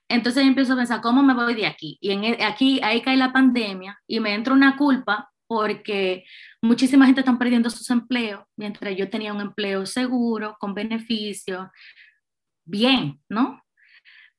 Entonces 0.09 0.43
yo 0.43 0.49
empiezo 0.49 0.75
a 0.75 0.77
pensar, 0.77 1.01
¿cómo 1.01 1.23
me 1.23 1.35
voy 1.35 1.55
de 1.55 1.67
aquí? 1.67 1.99
Y 2.01 2.11
en, 2.13 2.25
e, 2.25 2.45
aquí, 2.45 2.81
ahí 2.83 3.01
cae 3.03 3.17
la 3.17 3.33
pandemia 3.33 3.99
y 4.07 4.21
me 4.21 4.35
entra 4.35 4.53
una 4.55 4.77
culpa 4.77 5.31
porque 5.47 6.25
muchísima 6.63 7.07
gente 7.07 7.21
está 7.21 7.39
perdiendo 7.39 7.71
sus 7.71 7.89
empleos, 7.91 8.45
mientras 8.57 8.97
yo 8.97 9.11
tenía 9.11 9.33
un 9.33 9.41
empleo 9.41 9.87
seguro, 9.87 10.57
con 10.59 10.75
beneficios, 10.75 11.69
bien, 12.65 13.21
¿no? 13.29 13.63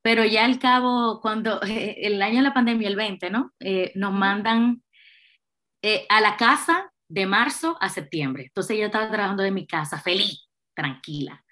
Pero 0.01 0.25
ya 0.25 0.45
al 0.45 0.59
cabo, 0.59 1.19
cuando 1.21 1.61
el 1.63 2.21
año 2.21 2.37
de 2.37 2.43
la 2.43 2.53
pandemia, 2.53 2.87
el 2.87 2.95
20, 2.95 3.29
¿no? 3.29 3.53
Eh, 3.59 3.91
nos 3.95 4.13
mandan 4.13 4.83
eh, 5.81 6.05
a 6.09 6.21
la 6.21 6.37
casa 6.37 6.91
de 7.07 7.25
marzo 7.27 7.77
a 7.79 7.89
septiembre. 7.89 8.45
Entonces 8.45 8.77
yo 8.77 8.85
estaba 8.85 9.09
trabajando 9.09 9.43
de 9.43 9.51
mi 9.51 9.67
casa, 9.67 9.99
feliz, 9.99 10.47
tranquila. 10.75 11.44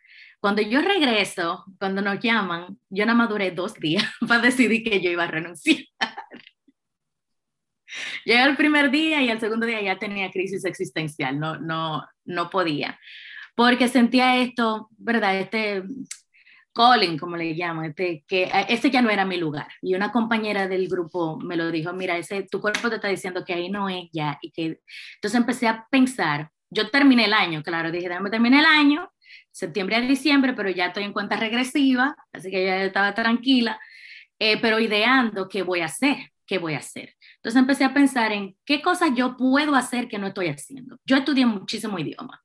Cuando 0.43 0.61
yo 0.61 0.81
regreso, 0.81 1.63
cuando 1.79 2.01
nos 2.01 2.19
llaman, 2.19 2.77
yo 2.89 3.05
nada 3.05 3.17
más 3.17 3.29
duré 3.29 3.51
dos 3.51 3.75
días 3.75 4.03
para 4.27 4.41
decidir 4.41 4.83
que 4.83 4.99
yo 4.99 5.09
iba 5.09 5.23
a 5.23 5.27
renunciar. 5.27 5.77
Llegué 8.25 8.43
el 8.43 8.57
primer 8.57 8.91
día 8.91 9.21
y 9.21 9.29
el 9.29 9.39
segundo 9.39 9.65
día 9.65 9.81
ya 9.81 9.97
tenía 9.97 10.29
crisis 10.31 10.65
existencial, 10.65 11.39
no, 11.39 11.57
no, 11.59 12.05
no 12.25 12.49
podía, 12.49 12.99
porque 13.55 13.87
sentía 13.87 14.35
esto, 14.35 14.89
¿verdad? 14.97 15.39
Este 15.39 15.83
calling, 16.73 17.17
como 17.17 17.37
le 17.37 17.53
llamo, 17.53 17.83
este, 17.83 18.25
que 18.27 18.51
ese 18.67 18.91
ya 18.91 19.01
no 19.01 19.11
era 19.11 19.23
mi 19.23 19.37
lugar. 19.37 19.69
Y 19.81 19.95
una 19.95 20.11
compañera 20.11 20.67
del 20.67 20.89
grupo 20.89 21.39
me 21.39 21.55
lo 21.55 21.71
dijo, 21.71 21.93
mira, 21.93 22.17
ese, 22.17 22.43
tu 22.43 22.59
cuerpo 22.59 22.89
te 22.89 22.95
está 22.95 23.07
diciendo 23.07 23.45
que 23.45 23.53
ahí 23.53 23.69
no 23.69 23.87
es 23.87 24.09
ya. 24.11 24.39
Y 24.41 24.51
que... 24.51 24.81
Entonces 25.15 25.39
empecé 25.39 25.69
a 25.69 25.87
pensar, 25.89 26.51
yo 26.69 26.89
terminé 26.89 27.25
el 27.25 27.33
año, 27.33 27.63
claro, 27.63 27.91
dije, 27.91 28.09
déjame 28.09 28.29
terminar 28.29 28.59
el 28.59 28.65
año, 28.65 29.09
septiembre 29.53 29.95
a 29.95 30.01
diciembre, 30.01 30.53
pero 30.53 30.69
ya 30.69 30.87
estoy 30.87 31.03
en 31.03 31.13
cuenta 31.13 31.37
regresiva, 31.37 32.15
así 32.33 32.51
que 32.51 32.65
ya 32.65 32.83
estaba 32.83 33.13
tranquila, 33.13 33.79
eh, 34.39 34.59
pero 34.59 34.79
ideando 34.79 35.47
qué 35.47 35.63
voy 35.63 35.81
a 35.81 35.85
hacer, 35.85 36.17
qué 36.45 36.57
voy 36.57 36.73
a 36.73 36.79
hacer. 36.79 37.15
Entonces 37.35 37.59
empecé 37.59 37.85
a 37.85 37.93
pensar 37.93 38.31
en 38.33 38.57
qué 38.65 38.81
cosas 38.81 39.11
yo 39.15 39.37
puedo 39.37 39.75
hacer 39.75 40.07
que 40.09 40.17
no 40.17 40.27
estoy 40.27 40.49
haciendo. 40.49 40.97
Yo 41.05 41.17
estudié 41.17 41.45
muchísimo 41.45 41.97
idioma 41.99 42.42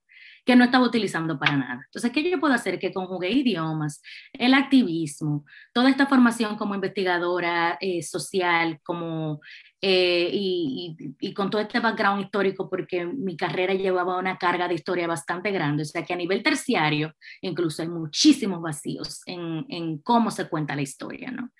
que 0.48 0.56
no 0.56 0.64
estaba 0.64 0.87
utilizando 0.87 1.38
para 1.38 1.58
nada. 1.58 1.82
Entonces, 1.84 2.11
¿qué 2.11 2.30
yo 2.30 2.40
puedo 2.40 2.54
hacer? 2.54 2.78
Que 2.78 2.90
conjugue 2.90 3.28
idiomas, 3.30 4.00
el 4.32 4.54
activismo, 4.54 5.44
toda 5.74 5.90
esta 5.90 6.06
formación 6.06 6.56
como 6.56 6.74
investigadora 6.74 7.76
eh, 7.82 8.02
social, 8.02 8.80
como, 8.82 9.42
eh, 9.82 10.30
y, 10.32 10.96
y, 11.20 11.34
con 11.34 11.50
todo 11.50 11.61
este 11.61 11.80
background 11.80 12.22
histórico, 12.22 12.70
porque 12.70 13.04
mi 13.04 13.37
carrera 13.37 13.74
llevaba 13.74 14.16
una 14.16 14.38
carga 14.38 14.66
de 14.66 14.76
historia 14.76 15.06
bastante 15.06 15.50
grande. 15.50 15.82
O 15.82 15.84
sea, 15.84 16.02
que 16.02 16.14
a 16.14 16.16
nivel 16.16 16.42
terciario, 16.42 17.12
incluso 17.42 17.82
hay 17.82 17.88
muchísimos 17.88 18.62
vacíos 18.62 19.20
en, 19.26 19.66
en 19.68 19.98
cómo 19.98 20.30
se 20.30 20.48
cuenta 20.48 20.74
la 20.74 20.80
historia, 20.80 21.30
¿no? 21.30 21.50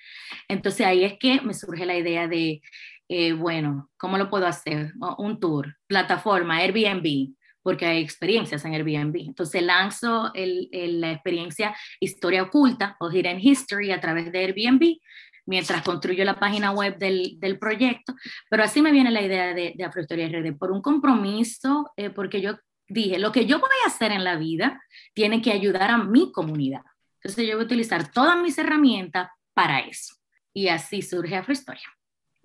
Entonces, 0.49 0.87
ahí 0.87 1.05
es 1.05 1.19
que 1.19 1.43
me 1.43 1.53
surge 1.53 1.85
la 1.85 1.99
idea 1.99 2.27
de, 2.27 2.63
eh, 3.11 3.35
bueno, 3.35 3.91
¿cómo 3.99 4.17
lo 4.17 4.31
puedo 4.31 4.47
hacer? 4.47 4.95
Un 5.19 5.39
tour, 5.41 5.77
plataforma, 5.87 6.57
Airbnb, 6.57 7.35
porque 7.69 7.85
hay 7.85 8.03
experiencias 8.03 8.65
en 8.65 8.73
Airbnb. 8.73 9.15
Entonces 9.27 9.63
lanzo 9.63 10.31
el, 10.33 10.71
la 10.73 11.13
experiencia 11.13 11.77
Historia 12.01 12.45
Oculta 12.45 12.97
o 12.99 13.11
Hidden 13.11 13.39
History 13.39 13.93
a 13.93 14.01
través 14.01 14.33
de 14.33 14.39
Airbnb 14.39 14.97
mientras 15.45 15.83
construyo 15.83 16.25
la 16.25 16.41
página 16.41 16.71
web 16.71 16.97
del, 16.97 17.39
del 17.39 17.59
proyecto, 17.59 18.15
pero 18.49 18.65
así 18.65 18.81
me 18.81 18.91
viene 18.91 19.11
la 19.11 19.21
idea 19.21 19.53
de, 19.53 19.75
de 19.77 19.85
Afrohistoria 19.85 20.29
RD, 20.29 20.57
por 20.57 20.73
un 20.73 20.81
compromiso, 20.81 21.93
eh, 21.99 22.09
porque 22.09 22.41
yo 22.41 22.57
dije, 22.89 23.19
lo 23.19 23.33
que 23.33 23.45
yo 23.45 23.59
voy 23.59 23.69
a 23.85 23.89
hacer 23.89 24.13
en 24.13 24.25
la 24.25 24.37
vida 24.37 24.83
tiene 25.13 25.43
que 25.43 25.53
ayudar 25.53 25.91
a 25.91 25.99
mi 25.99 26.33
comunidad. 26.33 26.85
Entonces 27.23 27.47
yo 27.47 27.57
voy 27.57 27.65
a 27.65 27.67
utilizar 27.67 28.11
todas 28.11 28.41
mis 28.41 28.57
herramientas 28.57 29.29
para 29.53 29.81
eso. 29.81 30.15
Y 30.55 30.69
así 30.69 31.03
surge 31.03 31.37
Afrohistoria. 31.37 31.98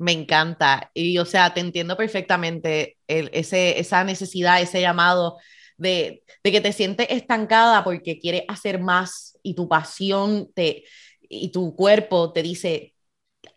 Me 0.04 0.12
encanta. 0.12 0.92
Y 0.94 1.18
o 1.18 1.26
sea, 1.26 1.54
te 1.54 1.62
entiendo 1.62 1.96
perfectamente 1.96 2.98
ese, 3.08 3.80
esa 3.80 4.04
necesidad, 4.04 4.62
ese 4.62 4.82
llamado 4.82 5.38
de, 5.78 6.24
de, 6.44 6.52
que 6.52 6.60
te 6.60 6.74
sientes 6.74 7.08
estancada 7.10 7.86
porque 7.86 8.20
quieres 8.20 8.44
hacer 8.50 8.82
más 8.82 9.40
y 9.44 9.56
tu 9.56 9.70
pasión 9.70 10.52
te, 10.54 10.84
y 11.22 11.52
tu 11.54 11.74
cuerpo 11.74 12.34
te 12.34 12.44
dice, 12.44 12.93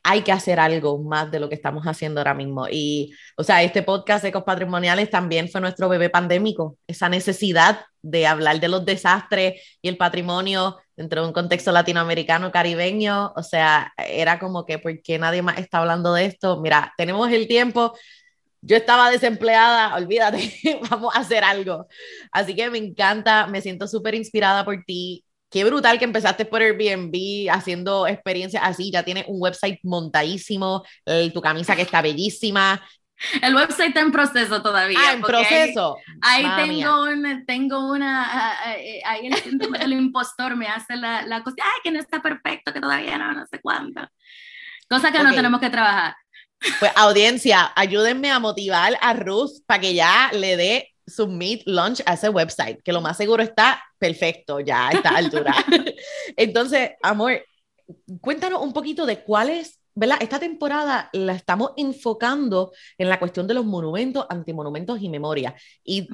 hay 0.08 0.22
que 0.22 0.30
hacer 0.30 0.60
algo 0.60 0.98
más 1.02 1.32
de 1.32 1.40
lo 1.40 1.48
que 1.48 1.56
estamos 1.56 1.84
haciendo 1.84 2.20
ahora 2.20 2.32
mismo. 2.32 2.68
Y, 2.70 3.12
o 3.36 3.42
sea, 3.42 3.64
este 3.64 3.82
podcast 3.82 4.22
de 4.22 4.28
Ecos 4.28 4.44
Patrimoniales 4.44 5.10
también 5.10 5.48
fue 5.48 5.60
nuestro 5.60 5.88
bebé 5.88 6.10
pandémico, 6.10 6.78
esa 6.86 7.08
necesidad 7.08 7.80
de 8.02 8.24
hablar 8.24 8.60
de 8.60 8.68
los 8.68 8.84
desastres 8.84 9.60
y 9.82 9.88
el 9.88 9.96
patrimonio 9.96 10.76
dentro 10.96 11.22
de 11.22 11.26
un 11.26 11.32
contexto 11.32 11.72
latinoamericano, 11.72 12.52
caribeño. 12.52 13.32
O 13.34 13.42
sea, 13.42 13.92
era 13.96 14.38
como 14.38 14.64
que, 14.64 14.78
¿por 14.78 15.02
qué 15.02 15.18
nadie 15.18 15.42
más 15.42 15.58
está 15.58 15.78
hablando 15.78 16.14
de 16.14 16.26
esto? 16.26 16.60
Mira, 16.60 16.94
tenemos 16.96 17.28
el 17.32 17.48
tiempo. 17.48 17.92
Yo 18.60 18.76
estaba 18.76 19.10
desempleada, 19.10 19.92
olvídate, 19.96 20.52
vamos 20.88 21.16
a 21.16 21.18
hacer 21.18 21.42
algo. 21.42 21.88
Así 22.30 22.54
que 22.54 22.70
me 22.70 22.78
encanta, 22.78 23.48
me 23.48 23.60
siento 23.60 23.88
súper 23.88 24.14
inspirada 24.14 24.64
por 24.64 24.84
ti 24.84 25.25
qué 25.56 25.64
brutal 25.64 25.98
que 25.98 26.04
empezaste 26.04 26.44
por 26.44 26.60
Airbnb 26.60 27.48
haciendo 27.50 28.06
experiencias 28.06 28.62
así, 28.62 28.90
ya 28.90 29.02
tienes 29.02 29.24
un 29.26 29.40
website 29.40 29.78
montadísimo, 29.84 30.84
tu 31.32 31.40
camisa 31.40 31.74
que 31.74 31.80
está 31.80 32.02
bellísima. 32.02 32.86
El 33.40 33.56
website 33.56 33.88
está 33.88 34.00
en 34.00 34.12
proceso 34.12 34.60
todavía. 34.60 34.98
Ah, 35.00 35.12
en 35.14 35.22
proceso. 35.22 35.96
Ahí, 36.20 36.46
tengo, 36.56 37.04
un, 37.04 37.46
tengo 37.46 37.90
una, 37.90 38.60
ahí 39.06 39.30
el 39.80 39.92
impostor 39.94 40.56
me 40.56 40.66
hace 40.66 40.94
la, 40.94 41.22
la 41.22 41.42
cosa, 41.42 41.56
ay, 41.58 41.80
que 41.82 41.90
no 41.90 42.00
está 42.00 42.20
perfecto, 42.20 42.74
que 42.74 42.80
todavía 42.82 43.16
no, 43.16 43.32
no 43.32 43.46
sé 43.46 43.58
cuánto. 43.62 44.06
Cosa 44.90 45.10
que 45.10 45.22
no 45.22 45.34
tenemos 45.34 45.58
que 45.58 45.70
trabajar. 45.70 46.16
Pues 46.78 46.92
audiencia, 46.96 47.72
ayúdenme 47.74 48.30
a 48.30 48.40
motivar 48.40 48.92
a 49.00 49.14
Ruth 49.14 49.62
para 49.64 49.80
que 49.80 49.94
ya 49.94 50.30
le 50.34 50.58
dé 50.58 50.92
submit 51.06 51.62
launch 51.66 52.02
a 52.06 52.14
ese 52.14 52.28
website, 52.28 52.82
que 52.82 52.92
lo 52.92 53.00
más 53.00 53.16
seguro 53.16 53.42
está 53.42 53.82
perfecto 53.98 54.60
ya 54.60 54.88
a 54.88 54.92
esta 54.92 55.10
altura. 55.10 55.54
Entonces, 56.36 56.90
amor, 57.02 57.42
cuéntanos 58.20 58.62
un 58.62 58.72
poquito 58.72 59.06
de 59.06 59.22
cuál 59.22 59.50
es, 59.50 59.80
¿verdad? 59.94 60.18
Esta 60.20 60.38
temporada 60.38 61.08
la 61.12 61.34
estamos 61.34 61.72
enfocando 61.76 62.72
en 62.98 63.08
la 63.08 63.18
cuestión 63.18 63.46
de 63.46 63.54
los 63.54 63.64
monumentos, 63.64 64.26
antimonumentos 64.28 65.00
y 65.00 65.08
memoria. 65.08 65.54
Y 65.84 66.08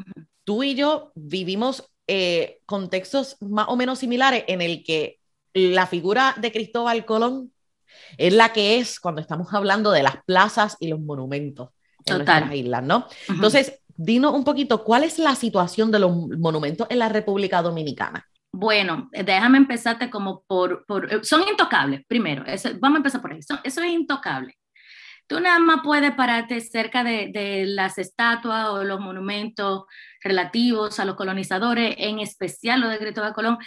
tú 0.45 0.63
y 0.63 0.75
yo 0.75 1.13
vivimos 1.15 1.91
eh, 2.07 2.61
contextos 2.67 3.37
más 3.41 3.67
o 3.69 3.77
menos 3.77 3.99
similares 3.99 4.45
en 4.49 4.61
el 4.61 4.85
que 4.85 5.21
la 5.55 5.87
figura 5.87 6.35
de 6.39 6.53
Cristóbal 6.53 7.05
Colón 7.05 7.53
es 8.17 8.33
la 8.33 8.53
que 8.53 8.79
es 8.79 8.99
cuando 9.01 9.21
estamos 9.21 9.53
hablando 9.53 9.91
de 9.91 10.03
las 10.03 10.17
plazas 10.25 10.77
y 10.81 10.89
los 10.89 11.01
monumentos 11.01 11.71
en 12.05 12.19
Total. 12.19 12.41
nuestras 12.41 12.59
islas, 12.59 12.83
¿no? 12.83 13.07
Entonces, 13.29 13.81
dinos 13.97 14.35
un 14.35 14.45
poquito, 14.45 14.85
¿cuál 14.85 15.05
es 15.05 15.19
la 15.19 15.35
situación 15.35 15.91
de 15.91 15.99
los 16.01 16.13
monumentos 16.39 16.87
en 16.91 16.99
la 16.99 17.09
República 17.09 17.63
Dominicana? 17.63 18.27
Bueno, 18.55 19.09
déjame 19.13 19.59
empezarte 19.59 20.11
como 20.11 20.43
por, 20.47 20.85
por 20.87 21.11
eh, 21.13 21.21
son 21.25 21.43
intocables, 21.49 22.03
primero, 22.07 22.45
eso- 22.45 22.71
vamos 22.81 22.97
a 22.97 22.99
empezar 22.99 23.23
por 23.23 23.33
ahí, 23.33 23.39
eso 23.65 23.83
es 23.83 23.91
intocable. 23.93 24.55
Tú 25.29 25.41
nada 25.41 25.59
más 25.61 25.81
puedes 25.85 26.13
pararte 26.15 26.61
cerca 26.61 27.05
de, 27.05 27.31
de 27.33 27.67
las 27.67 27.99
estatuas 27.99 28.69
o 28.71 28.85
los 28.85 29.01
monumentos 29.01 29.85
relativos 30.23 31.01
a 31.01 31.05
los 31.07 31.17
colonizadores, 31.17 31.95
en 31.99 32.21
especial 32.21 32.81
los 32.83 32.91
de 32.91 32.99
Cristóbal 32.99 33.33
Colón, 33.35 33.59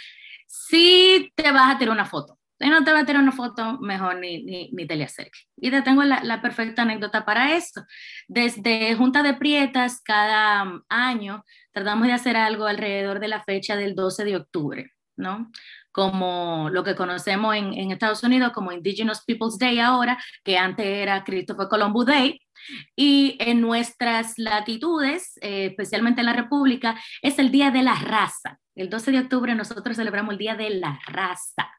si 0.48 1.32
te 1.36 1.52
vas 1.52 1.74
a 1.74 1.78
tirar 1.78 1.94
una 1.94 2.06
foto. 2.06 2.38
Si 2.58 2.68
no 2.70 2.82
te 2.84 2.92
vas 2.92 3.02
a 3.02 3.06
tirar 3.06 3.22
una 3.22 3.32
foto, 3.32 3.78
mejor 3.80 4.18
ni, 4.18 4.42
ni, 4.42 4.70
ni 4.72 4.86
te 4.86 4.96
le 4.96 5.04
acerques. 5.04 5.46
Y 5.56 5.70
te 5.70 5.82
tengo 5.82 6.02
la, 6.04 6.24
la 6.24 6.40
perfecta 6.40 6.82
anécdota 6.82 7.24
para 7.26 7.54
eso. 7.54 7.84
Desde 8.28 8.94
Junta 8.94 9.22
de 9.22 9.34
Prietas, 9.34 10.00
cada 10.02 10.62
um, 10.62 10.82
año 10.88 11.44
tratamos 11.72 12.06
de 12.06 12.14
hacer 12.14 12.36
algo 12.36 12.66
alrededor 12.66 13.20
de 13.20 13.28
la 13.28 13.42
fecha 13.42 13.76
del 13.76 13.94
12 13.94 14.24
de 14.24 14.36
octubre, 14.36 14.90
¿no? 15.16 15.50
Como 15.92 16.70
lo 16.70 16.82
que 16.82 16.94
conocemos 16.94 17.54
en, 17.54 17.74
en 17.74 17.90
Estados 17.90 18.22
Unidos 18.22 18.52
como 18.52 18.72
Indigenous 18.72 19.22
Peoples 19.26 19.58
Day 19.58 19.78
ahora, 19.78 20.18
que 20.42 20.56
antes 20.56 20.86
era 20.86 21.24
Christopher 21.24 21.68
Columbus 21.68 22.06
Day. 22.06 22.40
Y 22.96 23.36
en 23.38 23.60
nuestras 23.60 24.38
latitudes, 24.38 25.38
eh, 25.42 25.66
especialmente 25.66 26.20
en 26.20 26.26
la 26.26 26.32
República, 26.32 26.98
es 27.20 27.38
el 27.38 27.50
Día 27.50 27.70
de 27.70 27.82
la 27.82 27.94
Raza. 27.96 28.58
El 28.74 28.88
12 28.88 29.10
de 29.12 29.20
octubre 29.20 29.54
nosotros 29.54 29.96
celebramos 29.96 30.32
el 30.32 30.38
Día 30.38 30.54
de 30.54 30.70
la 30.70 30.98
Raza 31.06 31.70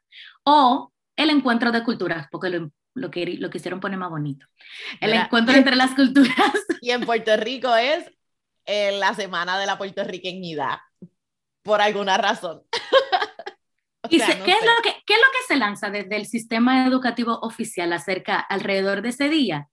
o 0.50 0.94
el 1.18 1.30
Encuentro 1.30 1.74
de 1.74 1.84
Culturas, 1.84 2.28
porque 2.32 2.50
lo, 2.50 2.72
lo, 2.94 3.12
que, 3.12 3.26
lo 3.38 3.50
quisieron 3.50 3.82
poner 3.82 4.00
más 4.00 4.10
bonito. 4.10 4.46
El 5.02 5.12
Mira, 5.12 5.26
encuentro 5.26 5.54
entre 5.54 5.76
las 5.76 5.94
culturas. 5.94 6.34
Y 6.82 6.92
en 6.92 7.02
Puerto 7.02 7.36
Rico 7.36 7.76
es 7.76 8.10
eh, 8.66 8.98
la 8.98 9.14
semana 9.14 9.60
de 9.60 9.66
la 9.66 9.78
puertorriqueñidad, 9.78 10.78
por 11.64 11.82
alguna 11.82 12.18
razón. 12.18 12.64
O 14.04 14.10
¿Y 14.10 14.20
sea, 14.20 14.28
se- 14.28 14.40
no 14.40 14.46
¿qué, 14.46 14.52
es 14.52 14.62
lo 14.62 14.82
que, 14.84 15.04
qué 15.06 15.16
es 15.16 15.20
lo 15.20 15.26
que 15.34 15.48
se 15.54 15.58
lanza 15.58 15.90
desde 15.90 16.16
el 16.16 16.28
sistema 16.28 16.86
educativo 16.86 17.40
oficial 17.42 17.92
acerca 17.92 18.40
alrededor 18.40 19.02
de 19.02 19.10
ese 19.10 19.28
día? 19.28 19.68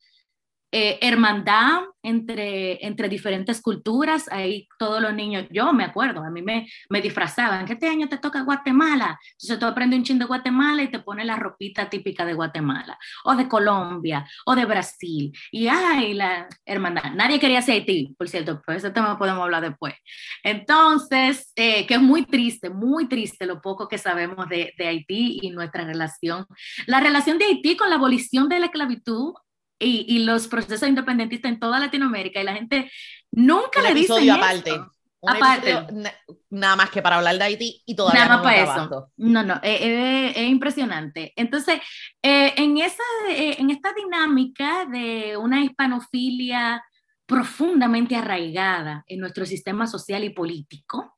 Eh, 0.76 0.98
hermandad 1.02 1.82
entre, 2.02 2.84
entre 2.84 3.08
diferentes 3.08 3.62
culturas, 3.62 4.26
ahí 4.32 4.66
todos 4.76 5.00
los 5.00 5.14
niños, 5.14 5.46
yo 5.52 5.72
me 5.72 5.84
acuerdo, 5.84 6.24
a 6.24 6.30
mí 6.30 6.42
me, 6.42 6.68
me 6.90 7.00
disfrazaban, 7.00 7.64
que 7.64 7.74
este 7.74 7.86
año 7.86 8.08
te 8.08 8.18
toca 8.18 8.42
Guatemala, 8.42 9.16
entonces 9.34 9.60
tú 9.60 9.66
aprendes 9.66 10.00
un 10.00 10.04
chin 10.04 10.18
de 10.18 10.24
Guatemala 10.24 10.82
y 10.82 10.90
te 10.90 10.98
pones 10.98 11.26
la 11.26 11.36
ropita 11.36 11.88
típica 11.88 12.24
de 12.24 12.34
Guatemala, 12.34 12.98
o 13.24 13.36
de 13.36 13.46
Colombia, 13.46 14.26
o 14.46 14.56
de 14.56 14.64
Brasil, 14.64 15.32
y 15.52 15.68
ay, 15.68 16.14
la 16.14 16.48
hermandad, 16.66 17.14
nadie 17.14 17.38
quería 17.38 17.62
ser 17.62 17.74
Haití, 17.74 18.12
por 18.18 18.28
cierto, 18.28 18.60
pues 18.66 18.78
ese 18.78 18.90
tema 18.90 19.16
podemos 19.16 19.44
hablar 19.44 19.62
después. 19.62 19.94
Entonces, 20.42 21.52
eh, 21.54 21.86
que 21.86 21.94
es 21.94 22.02
muy 22.02 22.26
triste, 22.26 22.68
muy 22.68 23.06
triste 23.06 23.46
lo 23.46 23.60
poco 23.60 23.86
que 23.86 23.96
sabemos 23.96 24.48
de, 24.48 24.74
de 24.76 24.88
Haití 24.88 25.38
y 25.40 25.50
nuestra 25.50 25.84
relación. 25.84 26.46
La 26.86 26.98
relación 26.98 27.38
de 27.38 27.44
Haití 27.44 27.76
con 27.76 27.90
la 27.90 27.94
abolición 27.94 28.48
de 28.48 28.58
la 28.58 28.66
esclavitud 28.66 29.34
y, 29.78 30.06
y 30.08 30.24
los 30.24 30.48
procesos 30.48 30.88
independentistas 30.88 31.50
en 31.52 31.58
toda 31.60 31.78
Latinoamérica 31.78 32.40
y 32.40 32.44
la 32.44 32.54
gente 32.54 32.90
nunca 33.30 33.80
Un 33.80 33.86
le 33.86 33.94
dice 33.94 34.30
aparte. 34.30 34.72
Un 35.20 35.30
Aparte. 35.30 35.74
na- 35.92 36.12
nada 36.50 36.76
más 36.76 36.90
que 36.90 37.00
para 37.00 37.16
hablar 37.16 37.38
de 37.38 37.44
Haití 37.44 37.82
y 37.86 37.96
todavía 37.96 38.24
Nada 38.26 38.36
no 38.36 38.42
más 38.44 38.52
para 38.52 38.62
hemos 38.74 38.86
eso. 38.92 39.12
No, 39.16 39.42
no, 39.42 39.54
eh, 39.62 39.78
eh, 39.80 40.32
es 40.36 40.50
impresionante. 40.50 41.32
Entonces, 41.34 41.80
eh, 42.22 42.52
en, 42.58 42.76
esa, 42.76 43.02
eh, 43.30 43.56
en 43.58 43.70
esta 43.70 43.94
dinámica 43.94 44.84
de 44.84 45.38
una 45.38 45.64
hispanofilia 45.64 46.84
profundamente 47.24 48.16
arraigada 48.16 49.02
en 49.06 49.20
nuestro 49.20 49.46
sistema 49.46 49.86
social 49.86 50.24
y 50.24 50.28
político, 50.30 51.16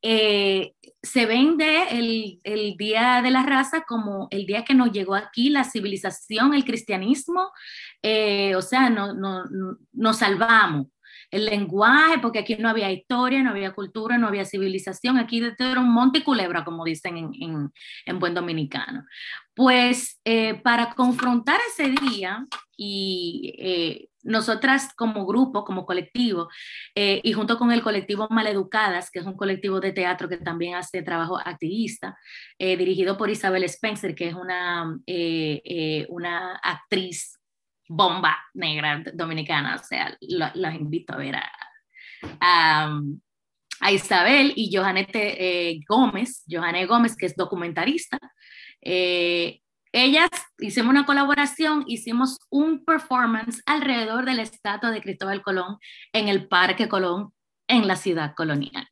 eh, 0.00 0.74
se 1.04 1.26
vende 1.26 1.98
el, 1.98 2.40
el 2.44 2.76
Día 2.76 3.20
de 3.22 3.30
la 3.30 3.42
Raza 3.44 3.84
como 3.86 4.28
el 4.30 4.46
día 4.46 4.64
que 4.64 4.74
nos 4.74 4.90
llegó 4.92 5.14
aquí 5.14 5.50
la 5.50 5.64
civilización, 5.64 6.54
el 6.54 6.64
cristianismo, 6.64 7.50
eh, 8.02 8.56
o 8.56 8.62
sea, 8.62 8.90
no, 8.90 9.14
no, 9.14 9.44
no- 9.46 9.76
nos 9.92 10.18
salvamos. 10.18 10.88
El 11.30 11.46
lenguaje, 11.46 12.18
porque 12.20 12.38
aquí 12.40 12.56
no 12.56 12.68
había 12.68 12.92
historia, 12.92 13.42
no 13.42 13.50
había 13.50 13.72
cultura, 13.72 14.18
no 14.18 14.28
había 14.28 14.44
civilización, 14.44 15.18
aquí 15.18 15.42
era 15.58 15.80
un 15.80 15.92
monte 15.92 16.18
y 16.20 16.22
culebra, 16.22 16.64
como 16.64 16.84
dicen 16.84 17.16
en, 17.16 17.30
en, 17.40 17.72
en 18.06 18.18
buen 18.20 18.34
dominicano. 18.34 19.04
Pues 19.54 20.20
eh, 20.24 20.54
para 20.62 20.94
confrontar 20.94 21.58
ese 21.72 21.90
día 22.08 22.46
y 22.76 23.52
eh, 23.58 24.08
nosotras 24.24 24.92
como 24.96 25.26
grupo, 25.26 25.64
como 25.64 25.84
colectivo, 25.86 26.48
eh, 26.94 27.20
y 27.22 27.32
junto 27.32 27.58
con 27.58 27.70
el 27.70 27.82
colectivo 27.82 28.26
Maleducadas, 28.30 29.10
que 29.10 29.20
es 29.20 29.26
un 29.26 29.36
colectivo 29.36 29.80
de 29.80 29.92
teatro 29.92 30.28
que 30.28 30.38
también 30.38 30.74
hace 30.74 31.02
trabajo 31.02 31.38
activista, 31.38 32.16
eh, 32.58 32.76
dirigido 32.76 33.16
por 33.16 33.30
Isabel 33.30 33.64
Spencer, 33.64 34.14
que 34.14 34.28
es 34.28 34.34
una, 34.34 34.98
eh, 35.06 36.06
una 36.08 36.56
actriz 36.56 37.38
bomba 37.88 38.36
negra 38.54 39.02
dominicana, 39.12 39.76
o 39.76 39.84
sea, 39.84 40.16
lo- 40.22 40.50
los 40.54 40.74
invito 40.74 41.12
a 41.12 41.16
ver 41.18 41.36
a, 41.36 41.52
a, 42.40 43.92
Isabel 43.92 44.52
y 44.56 44.74
Johanete 44.74 45.78
Gómez, 45.86 46.44
Johanne 46.48 46.86
Gómez, 46.86 47.14
que 47.16 47.26
es 47.26 47.36
documentarista. 47.36 48.18
Ellas 49.94 50.28
hicimos 50.58 50.90
una 50.90 51.06
colaboración, 51.06 51.84
hicimos 51.86 52.38
un 52.50 52.84
performance 52.84 53.62
alrededor 53.66 54.24
de 54.24 54.34
la 54.34 54.42
estatua 54.42 54.90
de 54.90 55.00
Cristóbal 55.00 55.40
Colón 55.40 55.78
en 56.12 56.28
el 56.28 56.48
Parque 56.48 56.88
Colón 56.88 57.32
en 57.68 57.86
la 57.86 57.96
ciudad 57.96 58.34
colonial. 58.34 58.88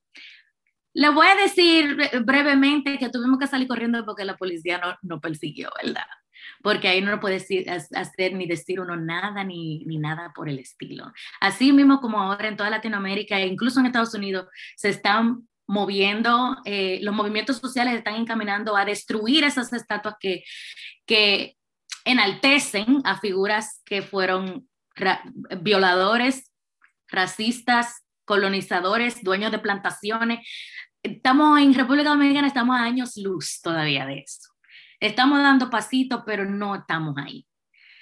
Le 0.94 1.08
voy 1.08 1.26
a 1.26 1.34
decir 1.34 1.96
bre- 1.96 2.24
brevemente 2.24 2.98
que 2.98 3.08
tuvimos 3.08 3.38
que 3.38 3.46
salir 3.46 3.66
corriendo 3.66 4.04
porque 4.04 4.24
la 4.24 4.36
policía 4.36 4.78
no, 4.78 4.96
no 5.02 5.20
persiguió, 5.20 5.70
¿verdad? 5.82 6.06
Porque 6.62 6.88
ahí 6.88 7.00
no 7.00 7.18
puede 7.18 7.34
decir, 7.34 7.66
hacer 7.70 8.34
ni 8.34 8.46
decir 8.46 8.78
uno 8.80 8.96
nada 8.96 9.42
ni, 9.42 9.84
ni 9.86 9.98
nada 9.98 10.32
por 10.34 10.48
el 10.48 10.58
estilo. 10.58 11.12
Así 11.40 11.72
mismo 11.72 12.00
como 12.00 12.20
ahora 12.20 12.48
en 12.48 12.56
toda 12.56 12.70
Latinoamérica 12.70 13.38
e 13.40 13.46
incluso 13.46 13.80
en 13.80 13.86
Estados 13.86 14.14
Unidos 14.14 14.46
se 14.76 14.90
están 14.90 15.48
moviendo, 15.66 16.56
eh, 16.64 16.98
los 17.02 17.14
movimientos 17.14 17.58
sociales 17.58 17.94
están 17.94 18.16
encaminando 18.16 18.76
a 18.76 18.84
destruir 18.84 19.44
esas 19.44 19.72
estatuas 19.72 20.16
que, 20.20 20.44
que 21.06 21.56
enaltecen 22.04 23.00
a 23.04 23.18
figuras 23.18 23.82
que 23.84 24.02
fueron 24.02 24.68
ra- 24.94 25.22
violadores, 25.60 26.50
racistas, 27.08 28.04
colonizadores, 28.24 29.22
dueños 29.22 29.52
de 29.52 29.58
plantaciones. 29.58 30.46
Estamos 31.02 31.60
en 31.60 31.74
República 31.74 32.10
Dominicana, 32.10 32.46
estamos 32.46 32.76
a 32.76 32.82
años 32.82 33.16
luz 33.16 33.60
todavía 33.62 34.06
de 34.06 34.20
eso. 34.20 34.50
Estamos 35.00 35.42
dando 35.42 35.68
pasitos, 35.70 36.22
pero 36.24 36.44
no 36.44 36.74
estamos 36.76 37.16
ahí. 37.18 37.46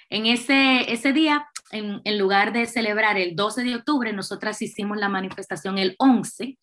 En 0.09 0.25
ese, 0.25 0.91
ese 0.91 1.13
día, 1.13 1.47
en, 1.71 2.01
en 2.03 2.17
lugar 2.17 2.53
de 2.53 2.65
celebrar 2.65 3.17
el 3.17 3.35
12 3.35 3.63
de 3.63 3.75
octubre, 3.75 4.13
nosotras 4.13 4.61
hicimos 4.61 4.97
la 4.97 5.09
manifestación 5.09 5.77
el 5.77 5.95
11, 5.97 6.57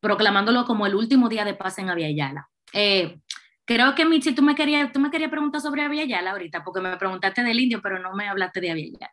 proclamándolo 0.00 0.64
como 0.64 0.86
el 0.86 0.94
último 0.94 1.28
día 1.28 1.44
de 1.44 1.54
paz 1.54 1.78
en 1.78 1.90
Aviala. 1.90 2.48
Eh, 2.72 3.18
creo 3.64 3.94
que, 3.94 4.04
Michi, 4.04 4.34
tú 4.34 4.42
me 4.42 4.54
querías 4.54 4.92
tú 4.92 5.00
me 5.00 5.10
preguntar 5.10 5.60
sobre 5.60 5.82
Aviala 5.82 6.30
ahorita, 6.30 6.64
porque 6.64 6.80
me 6.80 6.96
preguntaste 6.96 7.42
del 7.42 7.60
indio, 7.60 7.80
pero 7.82 7.98
no 7.98 8.12
me 8.14 8.28
hablaste 8.28 8.60
de 8.60 8.70
Aviala. 8.70 9.12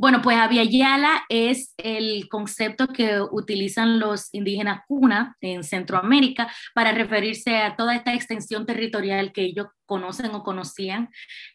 Bueno, 0.00 0.22
pues 0.22 0.38
Aviala 0.38 1.26
es 1.28 1.74
el 1.76 2.26
concepto 2.30 2.86
que 2.86 3.20
utilizan 3.20 4.00
los 4.00 4.32
indígenas 4.32 4.80
cuna 4.88 5.36
en 5.42 5.62
Centroamérica 5.62 6.50
para 6.74 6.92
referirse 6.92 7.58
a 7.58 7.76
toda 7.76 7.94
esta 7.94 8.14
extensión 8.14 8.64
territorial 8.64 9.30
que 9.30 9.42
ellos 9.42 9.66
conocen 9.84 10.34
o 10.34 10.42
conocían. 10.42 11.10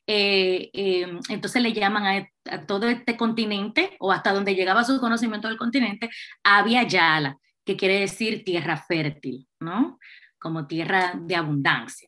Eh, 0.05 0.69
eh, 0.73 1.07
entonces 1.29 1.59
le 1.59 1.73
llaman 1.73 2.05
a, 2.05 2.53
a, 2.53 2.67
todo 2.67 2.87
este 2.87 3.17
continente 3.17 3.97
o 3.99 4.11
hasta 4.11 4.31
donde 4.31 4.53
llegaba 4.53 4.83
su 4.83 4.99
conocimiento 4.99 5.47
del 5.47 5.57
continente, 5.57 6.11
Aviala, 6.43 7.39
que 7.65 7.75
quiere 7.75 7.99
decir 7.99 8.43
tierra 8.43 8.77
fértil, 8.77 9.47
¿no? 9.59 9.97
Como 10.37 10.67
tierra 10.67 11.15
de 11.19 11.35
abundancia. 11.35 12.07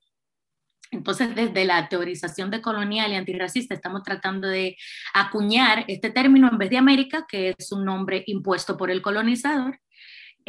Entonces, 0.92 1.36
desde 1.36 1.66
la 1.66 1.90
teorización 1.90 2.52
de 2.52 2.62
colonial 2.62 3.12
y 3.12 3.16
antirracista, 3.16 3.74
estamos 3.76 4.04
tratando 4.04 4.48
de 4.48 4.78
acuñar 5.14 5.86
este 5.88 6.10
término 6.10 6.50
en 6.50 6.58
vez 6.58 6.70
de 6.70 6.78
América, 6.78 7.26
que 7.28 7.56
es 7.58 7.72
un 7.72 7.86
nombre 7.86 8.24
impuesto 8.28 8.78
por 8.78 8.92
el 8.92 9.02
colonizador 9.02 9.80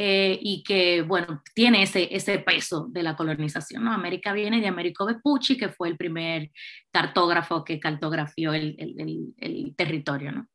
eh, 0.01 0.39
y 0.41 0.63
que, 0.63 1.03
bueno, 1.03 1.43
tiene 1.57 1.83
ese, 1.83 2.15
ese 2.15 2.39
peso 2.39 2.87
de 2.89 3.03
la 3.03 3.17
colonización. 3.17 3.83
¿no? 3.83 3.93
América 3.93 4.33
viene 4.33 4.61
de 4.61 4.69
Américo 4.69 5.05
Vespucci, 5.05 5.57
que 5.57 5.71
fue 5.71 5.89
el 5.89 5.97
primer 5.97 6.53
cartógrafo 6.93 7.65
que 7.65 7.81
cartografió 7.81 8.53
el, 8.53 8.77
el, 8.79 9.35
el, 9.37 9.75
territorio, 9.75 10.31
¿no? 10.31 10.47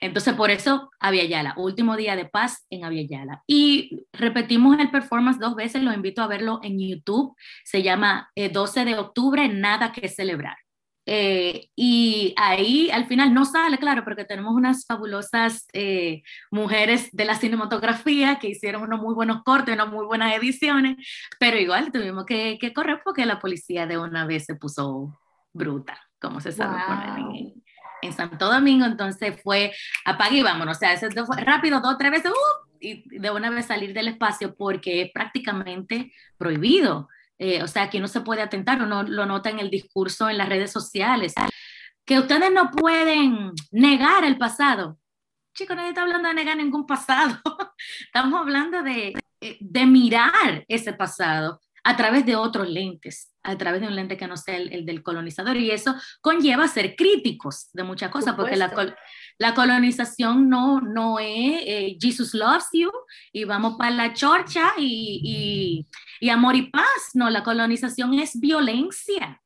Entonces, 0.00 0.34
por 0.34 0.50
eso 0.50 0.90
Aviala, 0.98 1.54
último 1.56 1.96
día 1.96 2.16
de 2.16 2.24
paz 2.24 2.66
en 2.70 2.84
Aviala. 2.84 3.42
Y 3.46 4.06
repetimos 4.12 4.78
el 4.78 4.90
performance 4.90 5.38
dos 5.38 5.54
veces, 5.54 5.82
los 5.82 5.94
invito 5.94 6.22
a 6.22 6.26
verlo 6.26 6.60
en 6.62 6.78
YouTube. 6.78 7.36
Se 7.64 7.82
llama 7.82 8.30
eh, 8.34 8.48
12 8.48 8.84
de 8.86 8.98
octubre, 8.98 9.48
nada 9.48 9.92
que 9.92 10.08
celebrar. 10.08 10.56
Eh, 11.06 11.68
y 11.74 12.34
ahí 12.36 12.90
al 12.92 13.06
final 13.06 13.34
no 13.34 13.44
sale, 13.44 13.78
claro, 13.78 14.04
porque 14.04 14.24
tenemos 14.24 14.54
unas 14.54 14.86
fabulosas 14.86 15.66
eh, 15.72 16.22
mujeres 16.50 17.08
de 17.12 17.24
la 17.24 17.34
cinematografía 17.34 18.38
que 18.38 18.50
hicieron 18.50 18.82
unos 18.82 19.00
muy 19.00 19.14
buenos 19.14 19.42
cortes, 19.42 19.74
unas 19.74 19.90
muy 19.90 20.06
buenas 20.06 20.34
ediciones, 20.36 20.96
pero 21.38 21.58
igual 21.58 21.90
tuvimos 21.90 22.26
que, 22.26 22.58
que 22.60 22.72
correr 22.72 23.00
porque 23.04 23.26
la 23.26 23.40
policía 23.40 23.86
de 23.86 23.98
una 23.98 24.26
vez 24.26 24.44
se 24.44 24.54
puso 24.54 25.18
bruta, 25.52 25.98
como 26.20 26.40
se 26.40 26.52
sabe 26.52 26.78
poner 26.86 27.18
en, 27.18 27.64
en, 28.02 28.12
Santo 28.12 28.50
Domingo, 28.50 28.86
entonces 28.86 29.40
fue 29.42 29.72
apague 30.04 30.38
y 30.38 30.42
vámonos, 30.42 30.76
o 30.76 30.80
sea, 30.80 30.92
eso 30.92 31.08
fue 31.26 31.40
rápido, 31.42 31.80
dos, 31.80 31.96
tres 31.98 32.10
veces, 32.10 32.30
uh, 32.30 32.76
y 32.80 33.18
de 33.18 33.30
una 33.30 33.50
vez 33.50 33.66
salir 33.66 33.92
del 33.92 34.08
espacio 34.08 34.54
porque 34.54 35.02
es 35.02 35.12
prácticamente 35.12 36.12
prohibido. 36.38 37.08
Eh, 37.38 37.62
o 37.62 37.66
sea, 37.68 37.88
que 37.88 38.00
no 38.00 38.08
se 38.08 38.20
puede 38.20 38.42
atentar, 38.42 38.82
uno 38.82 39.02
lo 39.02 39.24
nota 39.24 39.48
en 39.48 39.60
el 39.60 39.70
discurso 39.70 40.28
en 40.28 40.36
las 40.36 40.48
redes 40.50 40.70
sociales, 40.70 41.32
que 42.04 42.18
ustedes 42.18 42.52
no 42.52 42.70
pueden 42.70 43.52
negar 43.70 44.24
el 44.24 44.36
pasado. 44.36 44.98
Chicos, 45.54 45.74
nadie 45.74 45.88
está 45.88 46.02
hablando 46.02 46.28
de 46.28 46.34
negar 46.34 46.58
ningún 46.58 46.86
pasado. 46.86 47.40
Estamos 48.04 48.40
hablando 48.40 48.82
de, 48.82 49.14
eh, 49.40 49.56
de 49.58 49.86
mirar 49.86 50.64
ese 50.68 50.92
pasado 50.92 51.60
a 51.84 51.96
través 51.96 52.26
de 52.26 52.36
otros 52.36 52.68
lentes, 52.68 53.32
a 53.42 53.56
través 53.56 53.80
de 53.80 53.86
un 53.86 53.96
lente 53.96 54.16
que 54.16 54.26
no 54.26 54.36
sea 54.36 54.56
el, 54.56 54.84
del 54.84 55.02
colonizador. 55.02 55.56
Y 55.56 55.70
eso 55.70 55.94
conlleva 56.20 56.68
ser 56.68 56.96
críticos 56.96 57.68
de 57.72 57.84
muchas 57.84 58.10
cosas, 58.10 58.34
porque 58.34 58.56
la, 58.56 58.94
la, 59.38 59.54
colonización 59.54 60.48
no, 60.48 60.80
no 60.80 61.18
es 61.18 61.62
eh, 61.64 61.96
Jesus 62.00 62.34
loves 62.34 62.68
you 62.72 62.90
y 63.32 63.44
vamos 63.44 63.76
para 63.78 63.90
la 63.90 64.12
chorcha 64.12 64.72
y, 64.78 65.86
y, 66.20 66.26
y 66.26 66.30
amor 66.30 66.56
y 66.56 66.70
paz. 66.70 67.10
No, 67.14 67.30
la 67.30 67.42
colonización 67.42 68.14
es 68.14 68.38
violencia 68.38 69.40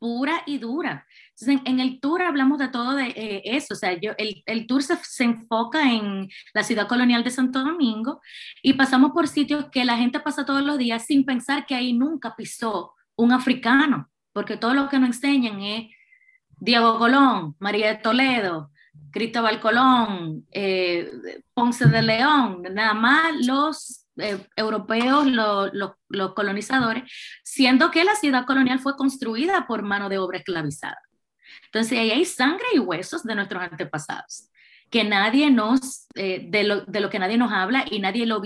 pura 0.00 0.42
y 0.46 0.58
dura. 0.58 1.06
Entonces, 1.38 1.60
en, 1.64 1.78
el 1.78 2.00
tour 2.00 2.22
hablamos 2.22 2.58
de 2.58 2.68
todo 2.68 2.96
de 2.96 3.08
eh, 3.08 3.42
eso, 3.44 3.74
o 3.74 3.76
sea, 3.76 3.92
yo, 4.00 4.12
el, 4.18 4.42
el 4.46 4.66
tour 4.66 4.82
se, 4.82 4.96
se, 5.04 5.24
enfoca 5.24 5.92
en 5.92 6.28
la 6.54 6.64
ciudad 6.64 6.88
colonial 6.88 7.22
de 7.22 7.30
Santo 7.30 7.60
Domingo 7.60 8.20
y 8.62 8.72
pasamos 8.72 9.12
por 9.12 9.28
sitios 9.28 9.66
que 9.70 9.84
la 9.84 9.96
gente 9.96 10.18
pasa 10.18 10.44
todos 10.44 10.62
los 10.62 10.78
días 10.78 11.06
sin 11.06 11.24
pensar 11.24 11.66
que 11.66 11.76
ahí 11.76 11.92
nunca 11.92 12.34
pisó 12.34 12.94
un 13.14 13.32
africano, 13.32 14.10
porque 14.32 14.56
todo 14.56 14.74
lo 14.74 14.88
que 14.88 14.98
nos 14.98 15.10
enseñan 15.10 15.60
es 15.60 15.90
Diego 16.58 16.98
Colón, 16.98 17.54
María 17.58 17.88
de 17.88 17.96
Toledo, 17.96 18.70
Cristóbal 19.12 19.60
Colón, 19.60 20.46
eh, 20.50 21.10
Ponce 21.54 21.86
de 21.86 22.02
León, 22.02 22.62
nada 22.72 22.94
más 22.94 23.34
los 23.46 24.06
eh, 24.22 24.46
europeos, 24.56 25.26
los 25.26 26.34
colonizadores, 26.34 27.04
siendo 27.42 27.90
que 27.90 28.04
la 28.04 28.14
ciudad 28.14 28.46
colonial 28.46 28.78
fue 28.78 28.96
construida 28.96 29.66
por 29.66 29.82
mano 29.82 30.08
de 30.08 30.18
obra 30.18 30.38
esclavizada. 30.38 31.00
Entonces 31.66 31.98
ahí 31.98 32.10
hay 32.10 32.24
sangre 32.24 32.66
y 32.74 32.78
huesos 32.78 33.22
de 33.22 33.34
nuestros 33.34 33.62
antepasados 33.62 34.50
que 34.90 35.04
nadie 35.04 35.50
nos, 35.50 36.06
eh, 36.16 36.46
de, 36.48 36.64
lo, 36.64 36.84
de, 36.84 37.08
que 37.08 37.18
nadie 37.20 37.38
nos 37.38 37.52
habla 37.52 37.84
y 37.88 38.00
nadie 38.00 38.26
lo, 38.26 38.42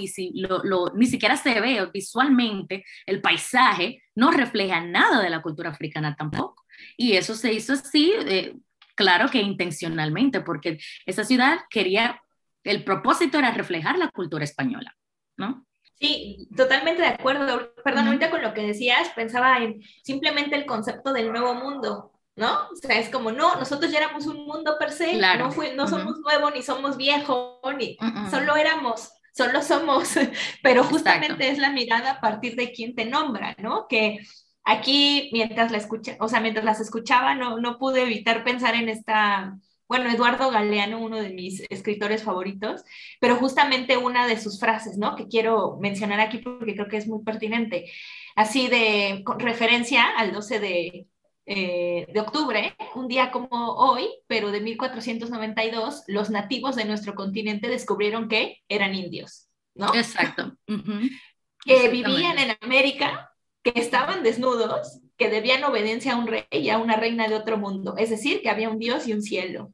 lo, 0.62 0.92
ni 0.94 1.06
siquiera 1.06 1.36
se 1.36 1.58
ve 1.60 1.88
visualmente, 1.92 2.84
el 3.06 3.22
paisaje 3.22 4.02
no 4.14 4.30
refleja 4.30 4.80
nada 4.82 5.22
de 5.22 5.30
la 5.30 5.40
cultura 5.40 5.70
africana 5.70 6.14
tampoco. 6.14 6.64
Y 6.96 7.12
eso 7.14 7.34
se 7.34 7.52
hizo 7.52 7.72
así, 7.72 8.12
eh, 8.26 8.54
claro 8.94 9.30
que 9.30 9.40
intencionalmente, 9.40 10.42
porque 10.42 10.78
esa 11.06 11.24
ciudad 11.24 11.60
quería, 11.70 12.20
el 12.62 12.84
propósito 12.84 13.38
era 13.38 13.50
reflejar 13.50 13.96
la 13.96 14.10
cultura 14.10 14.44
española, 14.44 14.94
¿no? 15.36 15.66
Sí, 16.00 16.48
totalmente 16.56 17.02
de 17.02 17.08
acuerdo. 17.08 17.72
Perdón, 17.84 18.08
ahorita 18.08 18.30
con 18.30 18.42
lo 18.42 18.52
que 18.52 18.66
decías, 18.66 19.08
pensaba 19.14 19.58
en 19.58 19.82
simplemente 20.02 20.56
el 20.56 20.66
concepto 20.66 21.12
del 21.12 21.30
nuevo 21.32 21.54
mundo. 21.54 22.14
¿no? 22.36 22.68
O 22.68 22.76
sea, 22.76 22.98
es 22.98 23.08
como, 23.10 23.30
no, 23.30 23.54
nosotros 23.56 23.92
ya 23.92 23.98
éramos 23.98 24.26
un 24.26 24.44
mundo 24.44 24.76
per 24.78 24.90
se, 24.90 25.16
no, 25.16 25.50
no 25.76 25.88
somos 25.88 26.18
nuevos 26.18 26.52
ni 26.52 26.62
somos 26.62 26.96
viejos, 26.96 27.60
ni 27.78 27.96
solo 28.30 28.56
éramos, 28.56 29.12
solo 29.32 29.62
somos, 29.62 30.14
pero 30.62 30.82
justamente 30.84 31.48
es 31.48 31.58
la 31.58 31.70
mirada 31.70 32.12
a 32.12 32.20
partir 32.20 32.56
de 32.56 32.72
quien 32.72 32.94
te 32.94 33.04
nombra, 33.04 33.54
¿no? 33.58 33.86
Que 33.88 34.18
aquí, 34.64 35.30
mientras 35.32 35.70
la 35.70 35.78
escucha, 35.78 36.16
o 36.18 36.28
sea, 36.28 36.40
mientras 36.40 36.64
las 36.64 36.80
escuchaba, 36.80 37.34
no, 37.34 37.58
no 37.58 37.78
pude 37.78 38.02
evitar 38.02 38.42
pensar 38.42 38.74
en 38.74 38.88
esta, 38.88 39.56
bueno, 39.88 40.10
Eduardo 40.10 40.50
Galeano, 40.50 40.98
uno 40.98 41.20
de 41.20 41.30
mis 41.30 41.62
escritores 41.70 42.22
favoritos, 42.22 42.82
pero 43.20 43.36
justamente 43.36 43.96
una 43.96 44.26
de 44.26 44.40
sus 44.40 44.58
frases, 44.58 44.96
¿no? 44.98 45.16
Que 45.16 45.28
quiero 45.28 45.78
mencionar 45.80 46.20
aquí 46.20 46.38
porque 46.38 46.74
creo 46.74 46.88
que 46.88 46.96
es 46.96 47.06
muy 47.06 47.22
pertinente, 47.22 47.90
así 48.36 48.68
de 48.68 49.22
con 49.24 49.40
referencia 49.40 50.04
al 50.16 50.32
12 50.32 50.60
de 50.60 51.06
eh, 51.46 52.06
de 52.10 52.20
octubre, 52.20 52.74
un 52.94 53.06
día 53.06 53.30
como 53.30 53.74
hoy, 53.74 54.08
pero 54.26 54.50
de 54.50 54.62
1492, 54.62 56.04
los 56.06 56.30
nativos 56.30 56.74
de 56.74 56.86
nuestro 56.86 57.14
continente 57.14 57.68
descubrieron 57.68 58.28
que 58.28 58.62
eran 58.66 58.94
indios, 58.94 59.50
¿no? 59.74 59.94
Exacto. 59.94 60.56
Que 60.66 61.88
vivían 61.90 62.38
en 62.38 62.56
América, 62.62 63.33
que 63.64 63.72
estaban 63.80 64.22
desnudos, 64.22 65.00
que 65.16 65.30
debían 65.30 65.64
obediencia 65.64 66.12
a 66.12 66.16
un 66.16 66.26
rey 66.26 66.44
y 66.52 66.68
a 66.68 66.78
una 66.78 66.96
reina 66.96 67.26
de 67.26 67.34
otro 67.34 67.56
mundo, 67.56 67.94
es 67.96 68.10
decir, 68.10 68.42
que 68.42 68.50
había 68.50 68.68
un 68.68 68.78
dios 68.78 69.08
y 69.08 69.14
un 69.14 69.22
cielo. 69.22 69.72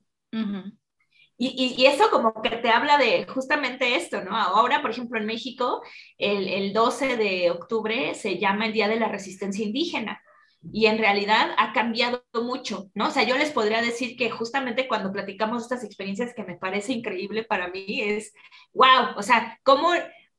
y, 1.36 1.74
y, 1.76 1.86
eso 1.86 2.08
como 2.10 2.40
que 2.40 2.56
te 2.56 2.70
habla 2.70 2.98
de 2.98 3.26
justamente 3.26 3.96
esto, 3.96 4.22
¿no? 4.22 4.36
Ahora, 4.36 4.80
por 4.80 4.92
ejemplo, 4.92 5.18
en 5.18 5.26
México, 5.26 5.82
el, 6.18 6.48
el 6.48 6.72
12 6.72 7.16
de 7.16 7.50
octubre 7.50 8.14
se 8.14 8.38
llama 8.38 8.66
el 8.66 8.72
Día 8.72 8.88
de 8.88 9.00
la 9.00 9.08
Resistencia 9.08 9.64
Indígena 9.64 10.22
y 10.72 10.86
en 10.86 10.98
realidad 10.98 11.50
ha 11.56 11.72
cambiado 11.72 12.22
mucho, 12.34 12.90
¿no? 12.94 13.08
O 13.08 13.10
sea, 13.10 13.24
yo 13.24 13.36
les 13.36 13.50
podría 13.50 13.82
decir 13.82 14.16
que 14.16 14.30
justamente 14.30 14.86
cuando 14.86 15.10
platicamos 15.10 15.62
estas 15.62 15.82
experiencias 15.82 16.34
que 16.34 16.44
me 16.44 16.56
parece 16.56 16.92
increíble 16.92 17.44
para 17.44 17.68
mí 17.68 18.02
es, 18.02 18.34
wow, 18.72 19.16
o 19.16 19.22
sea, 19.22 19.58
cómo 19.64 19.90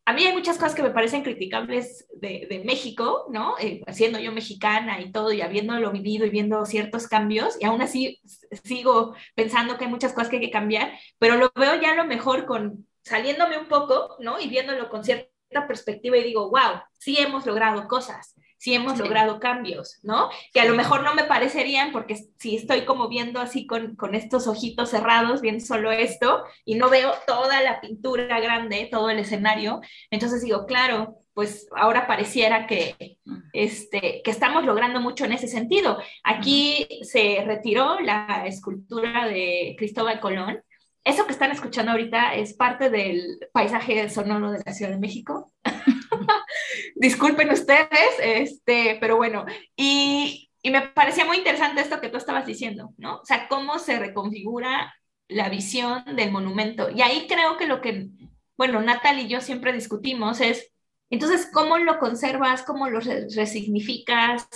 a 0.05 0.13
mí 0.13 0.23
hay 0.25 0.33
muchas 0.33 0.57
cosas 0.57 0.75
que 0.75 0.83
me 0.83 0.89
parecen 0.89 1.23
criticables 1.23 2.07
de, 2.13 2.61
México, 2.65 3.27
¿no? 3.31 3.55
Eh, 3.59 3.81
siendo 3.91 4.19
yo 4.19 4.31
mexicana 4.31 4.99
y 4.99 5.11
todo, 5.11 5.31
y 5.31 5.41
habiéndolo 5.41 5.91
vivido 5.91 6.25
y 6.25 6.29
viendo 6.29 6.65
ciertos 6.65 7.07
cambios, 7.07 7.55
y 7.59 7.65
aún 7.65 7.81
así 7.81 8.19
sigo 8.63 9.15
pensando 9.35 9.77
que 9.77 9.85
hay 9.85 9.91
muchas 9.91 10.13
cosas 10.13 10.29
que 10.29 10.37
hay 10.37 10.41
que 10.43 10.51
cambiar, 10.51 10.91
pero 11.19 11.37
lo 11.37 11.51
veo 11.55 11.79
ya 11.79 11.91
a 11.91 11.95
lo 11.95 12.05
mejor 12.05 12.45
con 12.45 12.87
saliéndome 13.03 13.57
un 13.57 13.67
poco, 13.67 14.17
¿no? 14.19 14.39
Y 14.39 14.49
viéndolo 14.49 14.89
con 14.89 15.03
cierta 15.03 15.67
perspectiva 15.67 16.17
y 16.17 16.23
digo, 16.23 16.49
wow, 16.49 16.81
sí 16.99 17.17
hemos 17.19 17.45
logrado 17.45 17.87
cosas 17.87 18.35
si 18.61 18.75
hemos 18.75 18.99
logrado 18.99 19.39
cambios, 19.39 19.97
¿no? 20.03 20.29
Que 20.53 20.61
a 20.61 20.65
lo 20.65 20.75
mejor 20.75 21.03
no 21.03 21.15
me 21.15 21.23
parecerían 21.23 21.91
porque 21.91 22.15
si 22.37 22.57
estoy 22.57 22.85
como 22.85 23.09
viendo 23.09 23.39
así 23.39 23.65
con, 23.65 23.95
con 23.95 24.13
estos 24.13 24.45
ojitos 24.45 24.91
cerrados, 24.91 25.41
viendo 25.41 25.65
solo 25.65 25.91
esto 25.91 26.43
y 26.63 26.75
no 26.75 26.87
veo 26.87 27.11
toda 27.25 27.63
la 27.63 27.81
pintura 27.81 28.39
grande, 28.39 28.87
todo 28.91 29.09
el 29.09 29.17
escenario, 29.17 29.81
entonces 30.11 30.43
digo, 30.43 30.67
claro, 30.67 31.17
pues 31.33 31.69
ahora 31.75 32.05
pareciera 32.05 32.67
que, 32.67 33.17
este, 33.51 34.21
que 34.23 34.29
estamos 34.29 34.63
logrando 34.63 34.99
mucho 34.99 35.25
en 35.25 35.31
ese 35.31 35.47
sentido. 35.47 35.97
Aquí 36.23 36.87
se 37.01 37.43
retiró 37.43 37.99
la 37.99 38.43
escultura 38.45 39.27
de 39.27 39.73
Cristóbal 39.75 40.19
Colón. 40.19 40.61
Eso 41.03 41.25
que 41.25 41.31
están 41.31 41.49
escuchando 41.49 41.93
ahorita 41.93 42.35
es 42.35 42.53
parte 42.53 42.91
del 42.91 43.39
paisaje 43.53 44.07
sonoro 44.07 44.51
de 44.51 44.61
la 44.63 44.73
Ciudad 44.73 44.91
de 44.91 44.99
México. 44.99 45.51
Disculpen 46.95 47.51
ustedes, 47.51 47.89
este, 48.19 48.97
pero 48.99 49.17
bueno, 49.17 49.45
y, 49.75 50.49
y 50.61 50.69
me 50.69 50.81
parecía 50.81 51.25
muy 51.25 51.37
interesante 51.37 51.81
esto 51.81 52.01
que 52.01 52.09
tú 52.09 52.17
estabas 52.17 52.45
diciendo, 52.45 52.93
¿no? 52.97 53.17
O 53.17 53.25
sea, 53.25 53.47
cómo 53.47 53.79
se 53.79 53.99
reconfigura 53.99 54.93
la 55.27 55.49
visión 55.49 56.03
del 56.15 56.31
monumento. 56.31 56.89
Y 56.89 57.01
ahí 57.01 57.25
creo 57.27 57.57
que 57.57 57.65
lo 57.65 57.81
que, 57.81 58.09
bueno, 58.57 58.81
Natal 58.81 59.19
y 59.19 59.27
yo 59.27 59.41
siempre 59.41 59.73
discutimos 59.73 60.41
es, 60.41 60.71
entonces, 61.09 61.49
¿cómo 61.51 61.77
lo 61.77 61.99
conservas? 61.99 62.63
¿Cómo 62.63 62.89
lo 62.89 62.99
resignificas? 62.99 64.47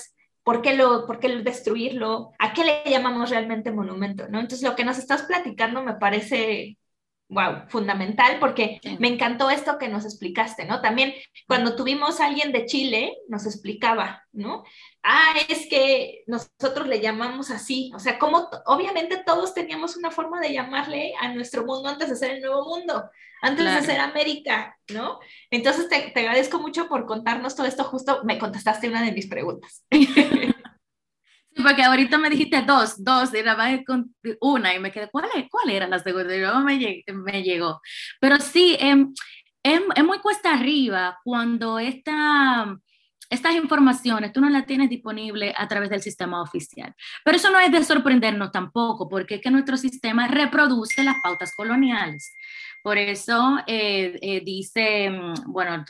¿Por 0.43 0.61
qué, 0.61 0.75
lo, 0.75 1.05
¿Por 1.05 1.19
qué 1.19 1.29
destruirlo? 1.37 2.31
¿A 2.39 2.53
qué 2.53 2.63
le 2.63 2.83
llamamos 2.89 3.29
realmente 3.29 3.71
monumento? 3.71 4.27
¿no? 4.29 4.39
Entonces, 4.39 4.67
lo 4.67 4.75
que 4.75 4.85
nos 4.85 4.97
estás 4.97 5.23
platicando 5.23 5.83
me 5.83 5.95
parece 5.95 6.77
wow, 7.29 7.67
fundamental, 7.69 8.37
porque 8.39 8.79
me 8.99 9.07
encantó 9.07 9.49
esto 9.49 9.77
que 9.77 9.87
nos 9.87 10.05
explicaste, 10.05 10.65
¿no? 10.65 10.81
También 10.81 11.13
cuando 11.47 11.75
tuvimos 11.75 12.19
a 12.19 12.27
alguien 12.27 12.51
de 12.51 12.65
Chile, 12.65 13.17
nos 13.27 13.45
explicaba, 13.45 14.23
¿no? 14.31 14.63
Ah, 15.03 15.33
es 15.49 15.67
que 15.67 16.23
nosotros 16.27 16.87
le 16.87 17.01
llamamos 17.01 17.51
así, 17.51 17.91
o 17.95 17.99
sea, 17.99 18.19
como 18.19 18.49
obviamente 18.65 19.23
todos 19.25 19.53
teníamos 19.53 19.97
una 19.97 20.11
forma 20.11 20.39
de 20.39 20.53
llamarle 20.53 21.13
a 21.19 21.33
nuestro 21.33 21.65
mundo 21.65 21.89
antes 21.89 22.09
de 22.09 22.15
ser 22.15 22.31
el 22.31 22.41
nuevo 22.41 22.65
mundo, 22.65 23.09
antes 23.41 23.65
de 23.65 23.81
ser 23.81 23.99
América, 23.99 24.77
¿no? 24.93 25.19
Entonces 25.49 25.89
te, 25.89 26.11
te 26.11 26.19
agradezco 26.19 26.59
mucho 26.59 26.87
por 26.87 27.05
contarnos 27.05 27.55
todo 27.55 27.67
esto, 27.67 27.83
justo 27.83 28.21
me 28.23 28.37
contestaste 28.37 28.87
una 28.87 29.03
de 29.03 29.11
mis 29.11 29.27
preguntas. 29.27 29.83
porque 31.61 31.83
ahorita 31.83 32.17
me 32.17 32.29
dijiste 32.29 32.61
dos, 32.63 33.03
dos, 33.03 33.33
y 33.33 33.41
la 33.43 33.83
con 33.85 34.13
una, 34.41 34.73
y 34.73 34.79
me 34.79 34.91
quedé, 34.91 35.09
¿cuál, 35.09 35.25
es, 35.35 35.45
cuál 35.49 35.69
era 35.69 35.87
la 35.87 35.99
segunda? 35.99 36.35
Y 36.35 36.39
luego 36.39 36.59
me, 36.59 37.03
me 37.13 37.43
llegó. 37.43 37.81
Pero 38.19 38.37
sí, 38.37 38.75
em, 38.79 39.13
em, 39.63 39.83
es 39.95 40.03
muy 40.03 40.19
cuesta 40.19 40.53
arriba 40.53 41.17
cuando 41.23 41.79
esta, 41.79 42.75
estas 43.29 43.55
informaciones 43.55 44.33
tú 44.33 44.41
no 44.41 44.49
las 44.49 44.65
tienes 44.65 44.89
disponibles 44.89 45.53
a 45.57 45.67
través 45.67 45.89
del 45.89 46.01
sistema 46.01 46.41
oficial. 46.41 46.93
Pero 47.23 47.37
eso 47.37 47.49
no 47.51 47.59
es 47.59 47.71
de 47.71 47.83
sorprendernos 47.83 48.51
tampoco, 48.51 49.07
porque 49.07 49.35
es 49.35 49.41
que 49.41 49.51
nuestro 49.51 49.77
sistema 49.77 50.27
reproduce 50.27 51.03
las 51.03 51.15
pautas 51.23 51.53
coloniales. 51.55 52.33
Por 52.83 52.99
eso 52.99 53.57
eh, 53.65 54.19
eh, 54.21 54.41
dice, 54.45 55.09
mm, 55.09 55.51
bueno, 55.51 55.83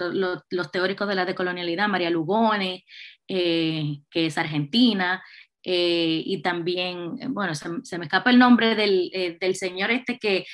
los 0.49 0.71
teóricos 0.71 1.07
de 1.07 1.15
la 1.15 1.25
decolonialidad, 1.25 1.89
María 1.89 2.09
Lugone, 2.09 2.85
eh, 3.27 3.97
que 4.09 4.27
es 4.27 4.37
argentina, 4.37 5.21
y 5.65 6.41
también, 6.41 7.17
bueno, 7.33 7.53
se, 7.55 7.97
me 7.97 8.05
escapa 8.05 8.29
el 8.29 8.39
nombre 8.39 8.75
del, 8.75 9.37
del 9.39 9.55
señor 9.55 9.91
este 9.91 10.19
que 10.19 10.45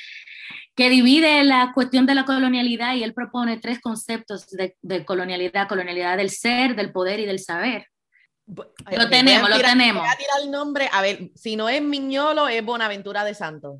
que 0.75 0.89
divide 0.89 1.43
la 1.43 1.71
cuestión 1.73 2.05
de 2.05 2.15
la 2.15 2.25
colonialidad 2.25 2.95
y 2.95 3.03
él 3.03 3.13
propone 3.13 3.57
tres 3.57 3.79
conceptos 3.81 4.47
de, 4.49 5.05
colonialidad, 5.05 5.67
colonialidad 5.67 6.17
del 6.17 6.29
ser, 6.29 6.75
del 6.75 6.91
poder 6.91 7.19
y 7.19 7.25
del 7.25 7.39
saber. 7.39 7.87
Lo 8.45 9.09
tenemos, 9.09 9.49
lo 9.49 9.59
tenemos. 9.59 10.01
Voy 10.01 10.11
a 10.11 10.17
tirar 10.17 10.41
el 10.43 10.51
nombre, 10.51 10.89
a 10.91 11.01
ver, 11.01 11.29
si 11.35 11.55
no 11.55 11.69
es 11.69 11.81
Miñolo, 11.81 12.47
es 12.47 12.63
Bonaventura 12.63 13.23
de 13.23 13.33
Santos. 13.33 13.79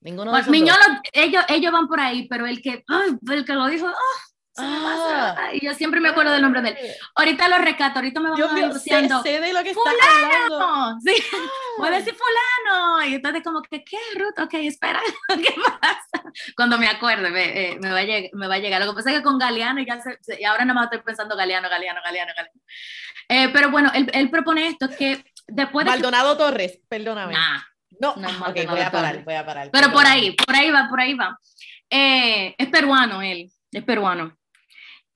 Ninguno 0.00 0.32
de 0.34 0.42
Miñolo, 0.50 0.82
ellos, 1.12 1.44
ellos 1.48 1.72
van 1.72 1.88
por 1.88 2.00
ahí, 2.00 2.28
pero 2.28 2.46
el 2.46 2.60
que, 2.60 2.84
el 3.32 3.44
que 3.44 3.54
lo 3.54 3.66
dijo, 3.68 3.86
oh, 3.86 4.33
Ah, 4.56 5.50
y 5.52 5.64
yo 5.64 5.74
siempre 5.74 6.00
me 6.00 6.10
acuerdo 6.10 6.32
del 6.32 6.42
nombre 6.42 6.62
de 6.62 6.70
él. 6.70 6.76
Ahorita 7.16 7.48
lo 7.48 7.58
recato, 7.58 7.98
ahorita 7.98 8.20
me 8.20 8.30
van 8.30 8.42
a 8.42 8.68
diciendo. 8.72 9.22
Sé, 9.22 9.40
de 9.40 9.52
lo 9.52 9.62
que 9.62 9.70
está 9.70 9.90
hablando. 9.90 10.98
Sí, 11.04 11.14
voy 11.78 11.88
a 11.88 11.92
decir 11.92 12.14
fulano. 12.14 13.04
Y 13.06 13.14
entonces 13.14 13.42
como 13.42 13.62
que, 13.62 13.82
¿qué, 13.82 13.98
Ruth? 14.14 14.38
Ok, 14.38 14.54
espera, 14.54 15.00
¿qué 15.28 15.54
pasa? 15.80 16.32
Cuando 16.56 16.78
me 16.78 16.86
acuerde, 16.86 17.30
me, 17.30 17.72
eh, 17.72 17.78
me, 17.80 17.90
va, 17.90 17.98
a 17.98 18.04
llegar, 18.04 18.30
me 18.34 18.46
va 18.46 18.54
a 18.54 18.58
llegar. 18.58 18.80
Lo 18.80 18.92
que 18.92 18.96
pasa 18.96 19.10
es 19.10 19.16
que 19.16 19.22
con 19.22 19.38
Galeano, 19.38 19.82
ya 19.82 20.00
se, 20.00 20.40
y 20.40 20.44
ahora 20.44 20.64
nada 20.64 20.74
más 20.74 20.84
estoy 20.84 21.00
pensando 21.00 21.36
Galeano, 21.36 21.68
Galeano, 21.68 22.00
Galeano, 22.04 22.32
Galeano. 22.36 22.60
Eh, 23.28 23.48
pero 23.52 23.70
bueno, 23.70 23.90
él, 23.94 24.10
él, 24.12 24.30
propone 24.30 24.68
esto, 24.68 24.88
que 24.88 25.24
después 25.48 25.84
de 25.84 25.90
Maldonado 25.90 26.36
Torres, 26.36 26.78
perdóname. 26.88 27.34
no, 27.98 28.14
no 28.16 28.28
okay, 28.46 28.66
voy 28.66 28.80
a 28.80 28.90
parar, 28.90 29.24
voy 29.24 29.34
a 29.34 29.44
parar. 29.44 29.70
Pero 29.72 29.90
por 29.90 30.06
ahí, 30.06 30.32
por 30.32 30.54
ahí 30.54 30.70
va, 30.70 30.88
por 30.88 31.00
ahí 31.00 31.14
va. 31.14 31.38
Eh, 31.90 32.54
es 32.58 32.68
peruano 32.68 33.22
él, 33.22 33.50
es 33.72 33.84
peruano. 33.84 34.36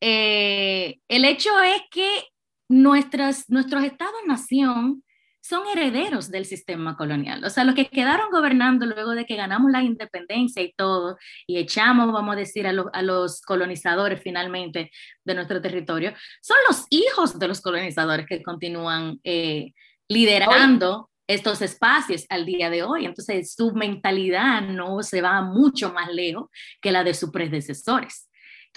Eh, 0.01 0.99
el 1.09 1.25
hecho 1.25 1.51
es 1.61 1.83
que 1.91 2.25
nuestras, 2.69 3.49
nuestros 3.49 3.85
estados-nación 3.85 5.03
son 5.41 5.67
herederos 5.67 6.31
del 6.31 6.45
sistema 6.45 6.97
colonial. 6.97 7.43
O 7.43 7.49
sea, 7.49 7.65
los 7.65 7.75
que 7.75 7.89
quedaron 7.89 8.31
gobernando 8.31 8.85
luego 8.85 9.13
de 9.13 9.25
que 9.25 9.37
ganamos 9.37 9.71
la 9.71 9.83
independencia 9.83 10.63
y 10.63 10.73
todo, 10.75 11.17
y 11.47 11.57
echamos, 11.57 12.13
vamos 12.13 12.35
a 12.35 12.39
decir, 12.39 12.67
a, 12.67 12.73
los 13.03 13.41
colonizadores 13.41 14.21
finalmente 14.23 14.91
de 15.25 15.35
nuestro 15.35 15.63
territorio, 15.63 16.13
son 16.43 16.59
los 16.69 16.85
hijos 16.91 17.39
de 17.39 17.49
los 17.49 17.63
colonizadores 17.63 18.27
que 18.27 18.43
continúan 18.43 19.19
eh, 19.25 19.73
liderando 20.09 21.09
estos 21.27 21.63
espacios 21.63 22.27
al 22.29 22.45
día 22.45 22.69
de 22.69 22.83
hoy. 22.83 23.07
Entonces, 23.07 23.55
su 23.55 23.73
mentalidad 23.73 24.63
no 24.63 25.03
se 25.03 25.23
va 25.23 25.41
mucho 25.41 25.93
más 25.95 26.13
lejos 26.13 26.51
que 26.81 26.93
la 26.93 27.05
de 27.05 27.15
sus 27.15 27.31
predecesores. 27.31 28.28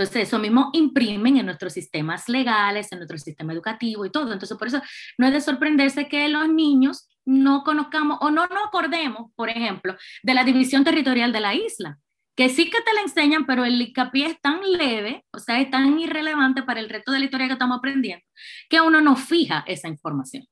Entonces, 0.02 0.28
eso 0.28 0.40
mismo 0.40 0.72
imprimen 0.74 1.38
en 1.38 1.46
nuestros 1.46 1.74
sistemas 1.74 2.28
legales, 2.28 2.92
en 2.92 3.00
nuestro 3.00 3.20
sistema 3.20 3.54
educativo 3.54 4.04
y 4.04 4.10
todo. 4.10 4.34
Entonces, 4.34 4.58
por 4.58 4.68
eso 4.68 4.82
no 5.20 5.28
es 5.28 5.34
de 5.34 5.42
sorprenderse 5.42 6.08
que 6.08 6.28
los 6.28 6.50
niños 6.50 7.08
no 7.24 7.64
conozcamos 7.64 8.18
o 8.22 8.32
no 8.32 8.48
nos 8.48 8.66
acordemos, 8.68 9.32
por 9.36 9.50
ejemplo, 9.50 9.96
de 10.24 10.34
la 10.34 10.44
división 10.44 10.84
territorial 10.84 11.32
de 11.32 11.40
la 11.40 11.54
isla, 11.54 12.00
que 12.36 12.50
sí 12.50 12.72
que 12.72 12.82
te 12.82 12.94
la 12.94 13.02
enseñan, 13.02 13.46
pero 13.46 13.64
el 13.64 13.80
hincapié 13.80 14.26
es 14.26 14.42
tan 14.42 14.60
leve, 14.64 15.24
o 15.32 15.38
sea, 15.38 15.60
es 15.60 15.70
tan 15.70 16.00
irrelevante 16.00 16.64
para 16.64 16.80
el 16.80 16.90
resto 16.90 17.12
de 17.12 17.20
la 17.20 17.26
historia 17.26 17.46
que 17.46 17.54
estamos 17.54 17.78
aprendiendo, 17.78 18.26
que 18.70 18.82
uno 18.82 19.02
no 19.02 19.16
fija 19.16 19.64
esa 19.68 19.88
información. 19.88 20.46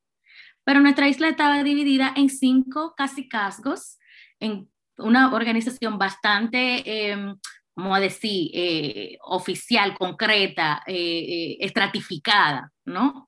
Pero 0.64 0.80
nuestra 0.80 1.08
isla 1.08 1.28
estaba 1.28 1.64
dividida 1.64 2.14
en 2.16 2.30
cinco 2.30 2.94
casi 2.96 3.28
casgos, 3.28 3.98
en 4.40 4.70
una 4.98 5.34
organización 5.34 5.98
bastante 5.98 6.84
eh, 6.86 7.34
vamos 7.76 7.98
a 7.98 8.02
decir, 8.02 8.52
eh, 8.54 9.18
oficial, 9.22 9.98
concreta, 9.98 10.84
eh, 10.86 10.94
eh, 10.94 11.58
estratificada, 11.62 12.72
¿no? 12.86 13.28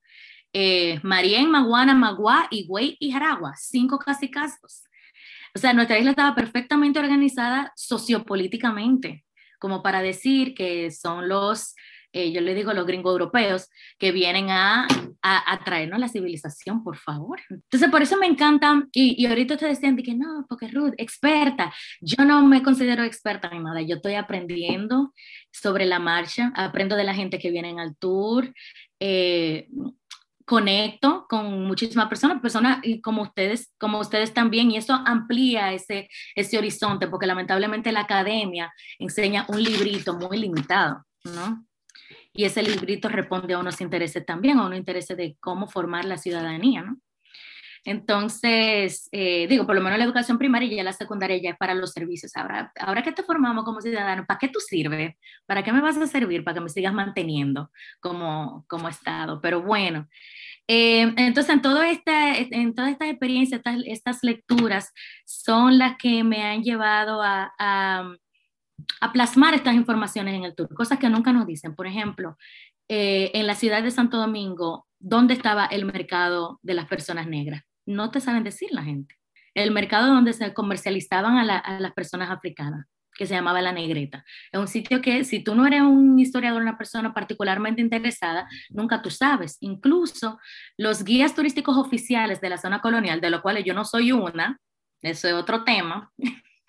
Marién, 1.02 1.50
Maguana, 1.50 1.94
Magua, 1.94 2.46
Higüey 2.50 2.98
y 3.00 3.10
Jaragua, 3.10 3.54
cinco 3.56 3.98
casi 3.98 4.30
casos. 4.30 4.84
O 5.54 5.58
sea, 5.58 5.72
nuestra 5.72 5.98
isla 5.98 6.10
estaba 6.10 6.34
perfectamente 6.34 6.98
organizada 6.98 7.72
sociopolíticamente, 7.74 9.24
como 9.58 9.82
para 9.82 10.02
decir 10.02 10.54
que 10.54 10.90
son 10.90 11.26
los 11.28 11.74
eh, 12.12 12.32
yo 12.32 12.40
le 12.40 12.54
digo 12.54 12.70
a 12.70 12.74
los 12.74 12.86
gringos 12.86 13.12
europeos, 13.12 13.68
que 13.98 14.12
vienen 14.12 14.50
a, 14.50 14.86
a, 15.22 15.64
traernos 15.64 15.98
la 15.98 16.08
civilización, 16.08 16.82
por 16.84 16.96
favor. 16.96 17.40
Entonces, 17.48 17.88
por 17.90 18.02
eso 18.02 18.16
me 18.18 18.26
encantan, 18.26 18.88
y, 18.92 19.20
y 19.22 19.26
ahorita 19.26 19.54
ustedes 19.54 19.78
decían 19.78 19.96
que 19.96 20.14
no, 20.14 20.44
porque 20.48 20.68
Ruth, 20.68 20.94
experta, 20.98 21.72
yo 22.00 22.24
no 22.24 22.46
me 22.46 22.62
considero 22.62 23.02
experta 23.02 23.48
en 23.52 23.62
nada, 23.62 23.80
yo 23.82 23.96
estoy 23.96 24.14
aprendiendo 24.14 25.12
sobre 25.52 25.86
la 25.86 25.98
marcha, 25.98 26.52
aprendo 26.54 26.96
de 26.96 27.04
la 27.04 27.14
gente 27.14 27.38
que 27.38 27.50
viene 27.50 27.74
al 27.80 27.96
tour, 27.96 28.52
eh, 29.00 29.68
conecto 30.44 31.26
con 31.28 31.66
muchísimas 31.66 32.08
personas, 32.08 32.40
personas 32.40 32.82
como 33.02 33.22
ustedes, 33.22 33.72
como 33.78 34.00
ustedes 34.00 34.34
también, 34.34 34.70
y 34.70 34.76
eso 34.76 34.92
amplía 35.06 35.72
ese, 35.72 36.08
ese 36.34 36.58
horizonte, 36.58 37.08
porque 37.08 37.26
lamentablemente 37.26 37.92
la 37.92 38.00
academia 38.00 38.72
enseña 38.98 39.46
un 39.48 39.62
librito 39.62 40.14
muy 40.14 40.38
limitado, 40.38 41.04
¿no? 41.24 41.64
Y 42.32 42.44
ese 42.44 42.62
librito 42.62 43.08
responde 43.08 43.54
a 43.54 43.58
unos 43.58 43.80
intereses 43.80 44.24
también, 44.24 44.58
a 44.58 44.66
unos 44.66 44.78
intereses 44.78 45.16
de 45.16 45.36
cómo 45.40 45.66
formar 45.66 46.04
la 46.04 46.16
ciudadanía, 46.16 46.82
¿no? 46.82 46.98
Entonces, 47.84 49.08
eh, 49.10 49.46
digo, 49.48 49.66
por 49.66 49.74
lo 49.74 49.82
menos 49.82 49.98
la 49.98 50.04
educación 50.04 50.38
primaria 50.38 50.72
y 50.72 50.76
ya 50.76 50.84
la 50.84 50.92
secundaria 50.92 51.36
ya 51.42 51.50
es 51.50 51.56
para 51.56 51.74
los 51.74 51.90
servicios. 51.90 52.30
Ahora, 52.36 52.72
ahora 52.78 53.02
que 53.02 53.10
te 53.10 53.24
formamos 53.24 53.64
como 53.64 53.80
ciudadano, 53.80 54.24
¿para 54.24 54.38
qué 54.38 54.48
tú 54.48 54.60
sirves? 54.60 55.16
¿Para 55.46 55.64
qué 55.64 55.72
me 55.72 55.80
vas 55.80 55.96
a 55.96 56.06
servir? 56.06 56.44
Para 56.44 56.54
que 56.54 56.60
me 56.60 56.68
sigas 56.68 56.94
manteniendo 56.94 57.72
como, 58.00 58.64
como 58.68 58.88
Estado. 58.88 59.40
Pero 59.40 59.62
bueno, 59.62 60.08
eh, 60.68 61.12
entonces 61.16 61.52
en, 61.52 61.60
todo 61.60 61.82
este, 61.82 62.56
en 62.56 62.72
todas 62.74 62.92
estas 62.92 63.08
experiencias, 63.08 63.58
estas, 63.58 63.82
estas, 63.84 64.18
lecturas 64.22 64.92
son 65.24 65.76
las 65.78 65.96
que 65.96 66.22
me 66.22 66.44
han 66.44 66.62
llevado 66.62 67.20
a, 67.20 67.52
a 67.58 68.14
a 69.02 69.12
plasmar 69.12 69.52
estas 69.52 69.74
informaciones 69.74 70.34
en 70.36 70.44
el 70.44 70.54
tour, 70.54 70.72
cosas 70.74 70.96
que 71.00 71.10
nunca 71.10 71.32
nos 71.32 71.44
dicen. 71.44 71.74
Por 71.74 71.88
ejemplo, 71.88 72.36
eh, 72.88 73.32
en 73.34 73.48
la 73.48 73.56
ciudad 73.56 73.82
de 73.82 73.90
Santo 73.90 74.16
Domingo, 74.16 74.86
¿dónde 75.00 75.34
estaba 75.34 75.66
el 75.66 75.84
mercado 75.84 76.60
de 76.62 76.74
las 76.74 76.86
personas 76.86 77.26
negras? 77.26 77.62
No 77.84 78.12
te 78.12 78.20
saben 78.20 78.44
decir 78.44 78.68
la 78.70 78.84
gente. 78.84 79.16
El 79.54 79.72
mercado 79.72 80.06
donde 80.06 80.32
se 80.32 80.54
comercializaban 80.54 81.36
a, 81.36 81.80
las 81.80 81.92
personas 81.94 82.30
africanas, 82.30 82.86
que 83.12 83.26
se 83.26 83.34
llamaba 83.34 83.60
La 83.60 83.72
Negreta. 83.72 84.24
Es 84.52 84.60
un 84.60 84.68
sitio 84.68 85.02
que 85.02 85.24
si 85.24 85.42
tú 85.42 85.56
no 85.56 85.66
eres 85.66 85.82
un 85.82 86.16
historiador, 86.20 86.62
una 86.62 86.78
persona 86.78 87.12
particularmente 87.12 87.82
interesada, 87.82 88.48
nunca 88.70 89.02
tú 89.02 89.10
sabes. 89.10 89.56
Incluso 89.58 90.38
los 90.78 91.02
guías 91.02 91.34
turísticos 91.34 91.76
oficiales 91.76 92.40
de 92.40 92.50
la 92.50 92.56
zona 92.56 92.80
colonial, 92.80 93.20
de 93.20 93.30
los 93.30 93.40
cuales 93.40 93.64
yo 93.64 93.74
no 93.74 93.84
soy 93.84 94.12
una, 94.12 94.60
eso 95.02 95.26
es 95.26 95.34
otro 95.34 95.64
tema, 95.64 96.12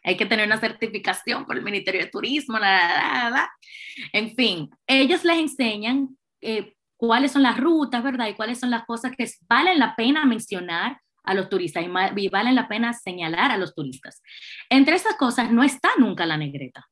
hay 0.04 0.18
que 0.18 0.26
tener 0.26 0.46
una 0.46 0.60
certificación 0.60 1.46
por 1.46 1.58
el 1.58 1.64
Ministerio 1.64 2.02
de 2.02 2.10
Turismo, 2.10 2.60
la, 2.60 3.30
la, 3.30 3.52
en 4.12 4.36
fin, 4.36 4.70
ellos 4.88 5.24
les 5.24 5.38
enseñan 5.38 6.18
eh, 6.42 6.74
cuáles 6.98 7.32
son 7.32 7.44
las 7.44 7.60
rutas, 7.60 8.04
¿verdad? 8.04 8.28
Y 8.28 8.34
cuáles 8.34 8.60
son 8.60 8.70
las 8.70 8.86
cosas 8.86 9.14
que 9.18 9.30
valen 9.48 9.80
la 9.80 9.96
pena 9.96 10.26
mencionar 10.26 11.00
a 11.24 11.34
los 11.34 11.50
turistas 11.50 11.84
y, 11.84 12.28
valen 12.30 12.56
la 12.56 12.68
pena 12.68 12.94
señalar 12.94 13.52
a 13.52 13.58
los 13.58 13.74
turistas. 13.74 14.22
Entre 14.70 14.96
esas 14.96 15.16
cosas 15.16 15.52
no 15.52 15.64
está 15.64 15.90
nunca 15.98 16.26
la 16.26 16.38
negreta, 16.38 16.88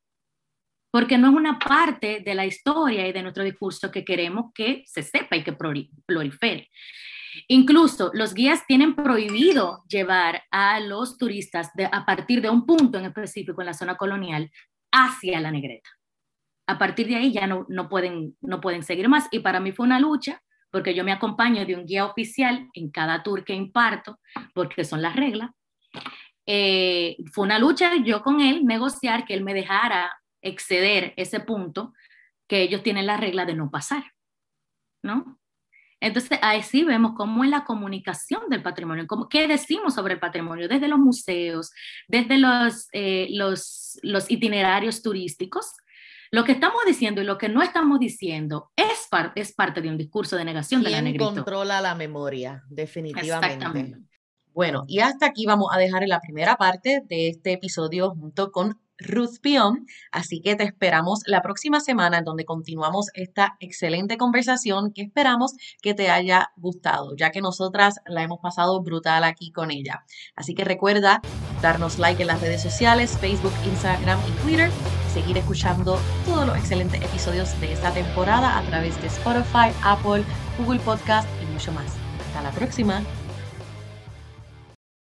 porque 0.89 1.17
no 1.17 1.29
es 1.29 1.35
una 1.35 1.59
parte 1.59 2.21
de 2.25 2.35
la 2.35 2.45
historia 2.45 3.07
y 3.07 3.11
de 3.11 3.21
nuestro 3.21 3.43
discurso 3.43 3.91
que 3.91 4.05
queremos 4.05 4.51
que 4.53 4.83
se 4.85 5.03
sepa 5.03 5.35
y 5.35 5.43
que 5.43 5.53
prolifere. 5.53 6.69
Incluso 7.47 8.11
los 8.13 8.33
guías 8.33 8.65
tienen 8.67 8.95
prohibido 8.95 9.83
llevar 9.87 10.43
a 10.51 10.79
los 10.79 11.17
turistas 11.17 11.71
a 11.91 12.05
partir 12.05 12.41
de 12.41 12.49
un 12.49 12.65
punto 12.65 12.97
en 12.97 13.05
específico 13.05 13.61
en 13.61 13.67
la 13.67 13.73
zona 13.73 13.95
colonial 13.95 14.51
hacia 14.91 15.39
la 15.39 15.51
negreta. 15.51 15.89
A 16.67 16.77
partir 16.77 17.07
de 17.07 17.15
ahí 17.15 17.31
ya 17.31 17.47
no, 17.47 17.65
no, 17.69 17.89
pueden, 17.89 18.37
no 18.41 18.61
pueden 18.61 18.83
seguir 18.83 19.09
más. 19.09 19.27
Y 19.31 19.39
para 19.39 19.59
mí 19.59 19.71
fue 19.71 19.85
una 19.85 19.99
lucha, 19.99 20.41
porque 20.69 20.93
yo 20.93 21.03
me 21.03 21.11
acompaño 21.11 21.65
de 21.65 21.75
un 21.75 21.85
guía 21.85 22.05
oficial 22.05 22.69
en 22.73 22.91
cada 22.91 23.23
tour 23.23 23.43
que 23.43 23.53
imparto, 23.53 24.19
porque 24.53 24.83
son 24.85 25.01
las 25.01 25.15
reglas. 25.15 25.51
Eh, 26.45 27.17
fue 27.31 27.45
una 27.45 27.59
lucha 27.59 27.95
yo 28.03 28.21
con 28.21 28.41
él, 28.41 28.65
negociar 28.65 29.25
que 29.25 29.33
él 29.33 29.43
me 29.43 29.53
dejara 29.53 30.11
exceder 30.41 31.13
ese 31.17 31.39
punto 31.39 31.93
que 32.47 32.61
ellos 32.61 32.83
tienen 32.83 33.05
la 33.05 33.17
regla 33.17 33.45
de 33.45 33.53
no 33.53 33.69
pasar, 33.69 34.03
¿no? 35.03 35.39
Entonces, 36.01 36.39
ahí 36.41 36.63
sí 36.63 36.83
vemos 36.83 37.13
cómo 37.15 37.43
es 37.43 37.49
la 37.49 37.63
comunicación 37.63 38.49
del 38.49 38.63
patrimonio, 38.63 39.05
cómo, 39.07 39.29
qué 39.29 39.47
decimos 39.47 39.93
sobre 39.93 40.15
el 40.15 40.19
patrimonio, 40.19 40.67
desde 40.67 40.87
los 40.87 40.99
museos, 40.99 41.71
desde 42.07 42.39
los, 42.39 42.87
eh, 42.91 43.27
los, 43.31 43.99
los 44.01 44.29
itinerarios 44.29 45.01
turísticos, 45.03 45.73
Lo 46.33 46.43
que 46.43 46.53
estamos 46.53 46.81
diciendo 46.87 47.21
y 47.21 47.25
lo 47.25 47.37
que 47.37 47.49
no 47.49 47.61
estamos 47.61 47.99
diciendo 47.99 48.71
es, 48.75 49.09
es 49.35 49.53
parte 49.53 49.81
de 49.81 49.89
un 49.89 49.97
discurso 49.97 50.37
de 50.37 50.45
negación 50.45 50.81
de 50.81 50.89
la 50.89 51.01
negrito. 51.01 51.25
controla 51.25 51.81
la 51.81 51.93
memoria, 51.93 52.63
definitivamente. 52.69 53.97
Bueno, 54.53 54.85
y 54.87 54.99
hasta 54.99 55.27
aquí 55.27 55.45
vamos 55.45 55.69
a 55.71 55.77
dejar 55.77 56.03
en 56.03 56.09
la 56.09 56.19
primera 56.19 56.55
parte 56.55 57.03
de 57.05 57.29
este 57.29 57.53
episodio 57.53 58.11
junto 58.11 58.51
con 58.51 58.79
Ruth 59.01 59.39
Pion. 59.41 59.85
Así 60.11 60.41
que 60.41 60.55
te 60.55 60.63
esperamos 60.63 61.21
la 61.25 61.41
próxima 61.41 61.79
semana 61.79 62.19
en 62.19 62.23
donde 62.23 62.45
continuamos 62.45 63.07
esta 63.13 63.57
excelente 63.59 64.17
conversación 64.17 64.91
que 64.93 65.01
esperamos 65.01 65.53
que 65.81 65.93
te 65.93 66.09
haya 66.09 66.51
gustado, 66.57 67.15
ya 67.15 67.31
que 67.31 67.41
nosotras 67.41 67.95
la 68.05 68.23
hemos 68.23 68.39
pasado 68.39 68.81
brutal 68.81 69.23
aquí 69.23 69.51
con 69.51 69.71
ella. 69.71 70.03
Así 70.35 70.53
que 70.53 70.63
recuerda 70.63 71.21
darnos 71.61 71.99
like 71.99 72.21
en 72.21 72.27
las 72.27 72.41
redes 72.41 72.61
sociales, 72.61 73.17
Facebook, 73.19 73.53
Instagram 73.65 74.19
y 74.27 74.31
Twitter. 74.43 74.71
Seguir 75.13 75.37
escuchando 75.37 75.99
todos 76.25 76.47
los 76.47 76.57
excelentes 76.57 77.01
episodios 77.01 77.59
de 77.59 77.73
esta 77.73 77.91
temporada 77.91 78.57
a 78.57 78.61
través 78.63 78.99
de 79.01 79.07
Spotify, 79.07 79.75
Apple, 79.83 80.23
Google 80.57 80.79
Podcast 80.79 81.27
y 81.41 81.45
mucho 81.51 81.71
más. 81.73 81.97
Hasta 82.27 82.41
la 82.41 82.51
próxima. 82.51 83.03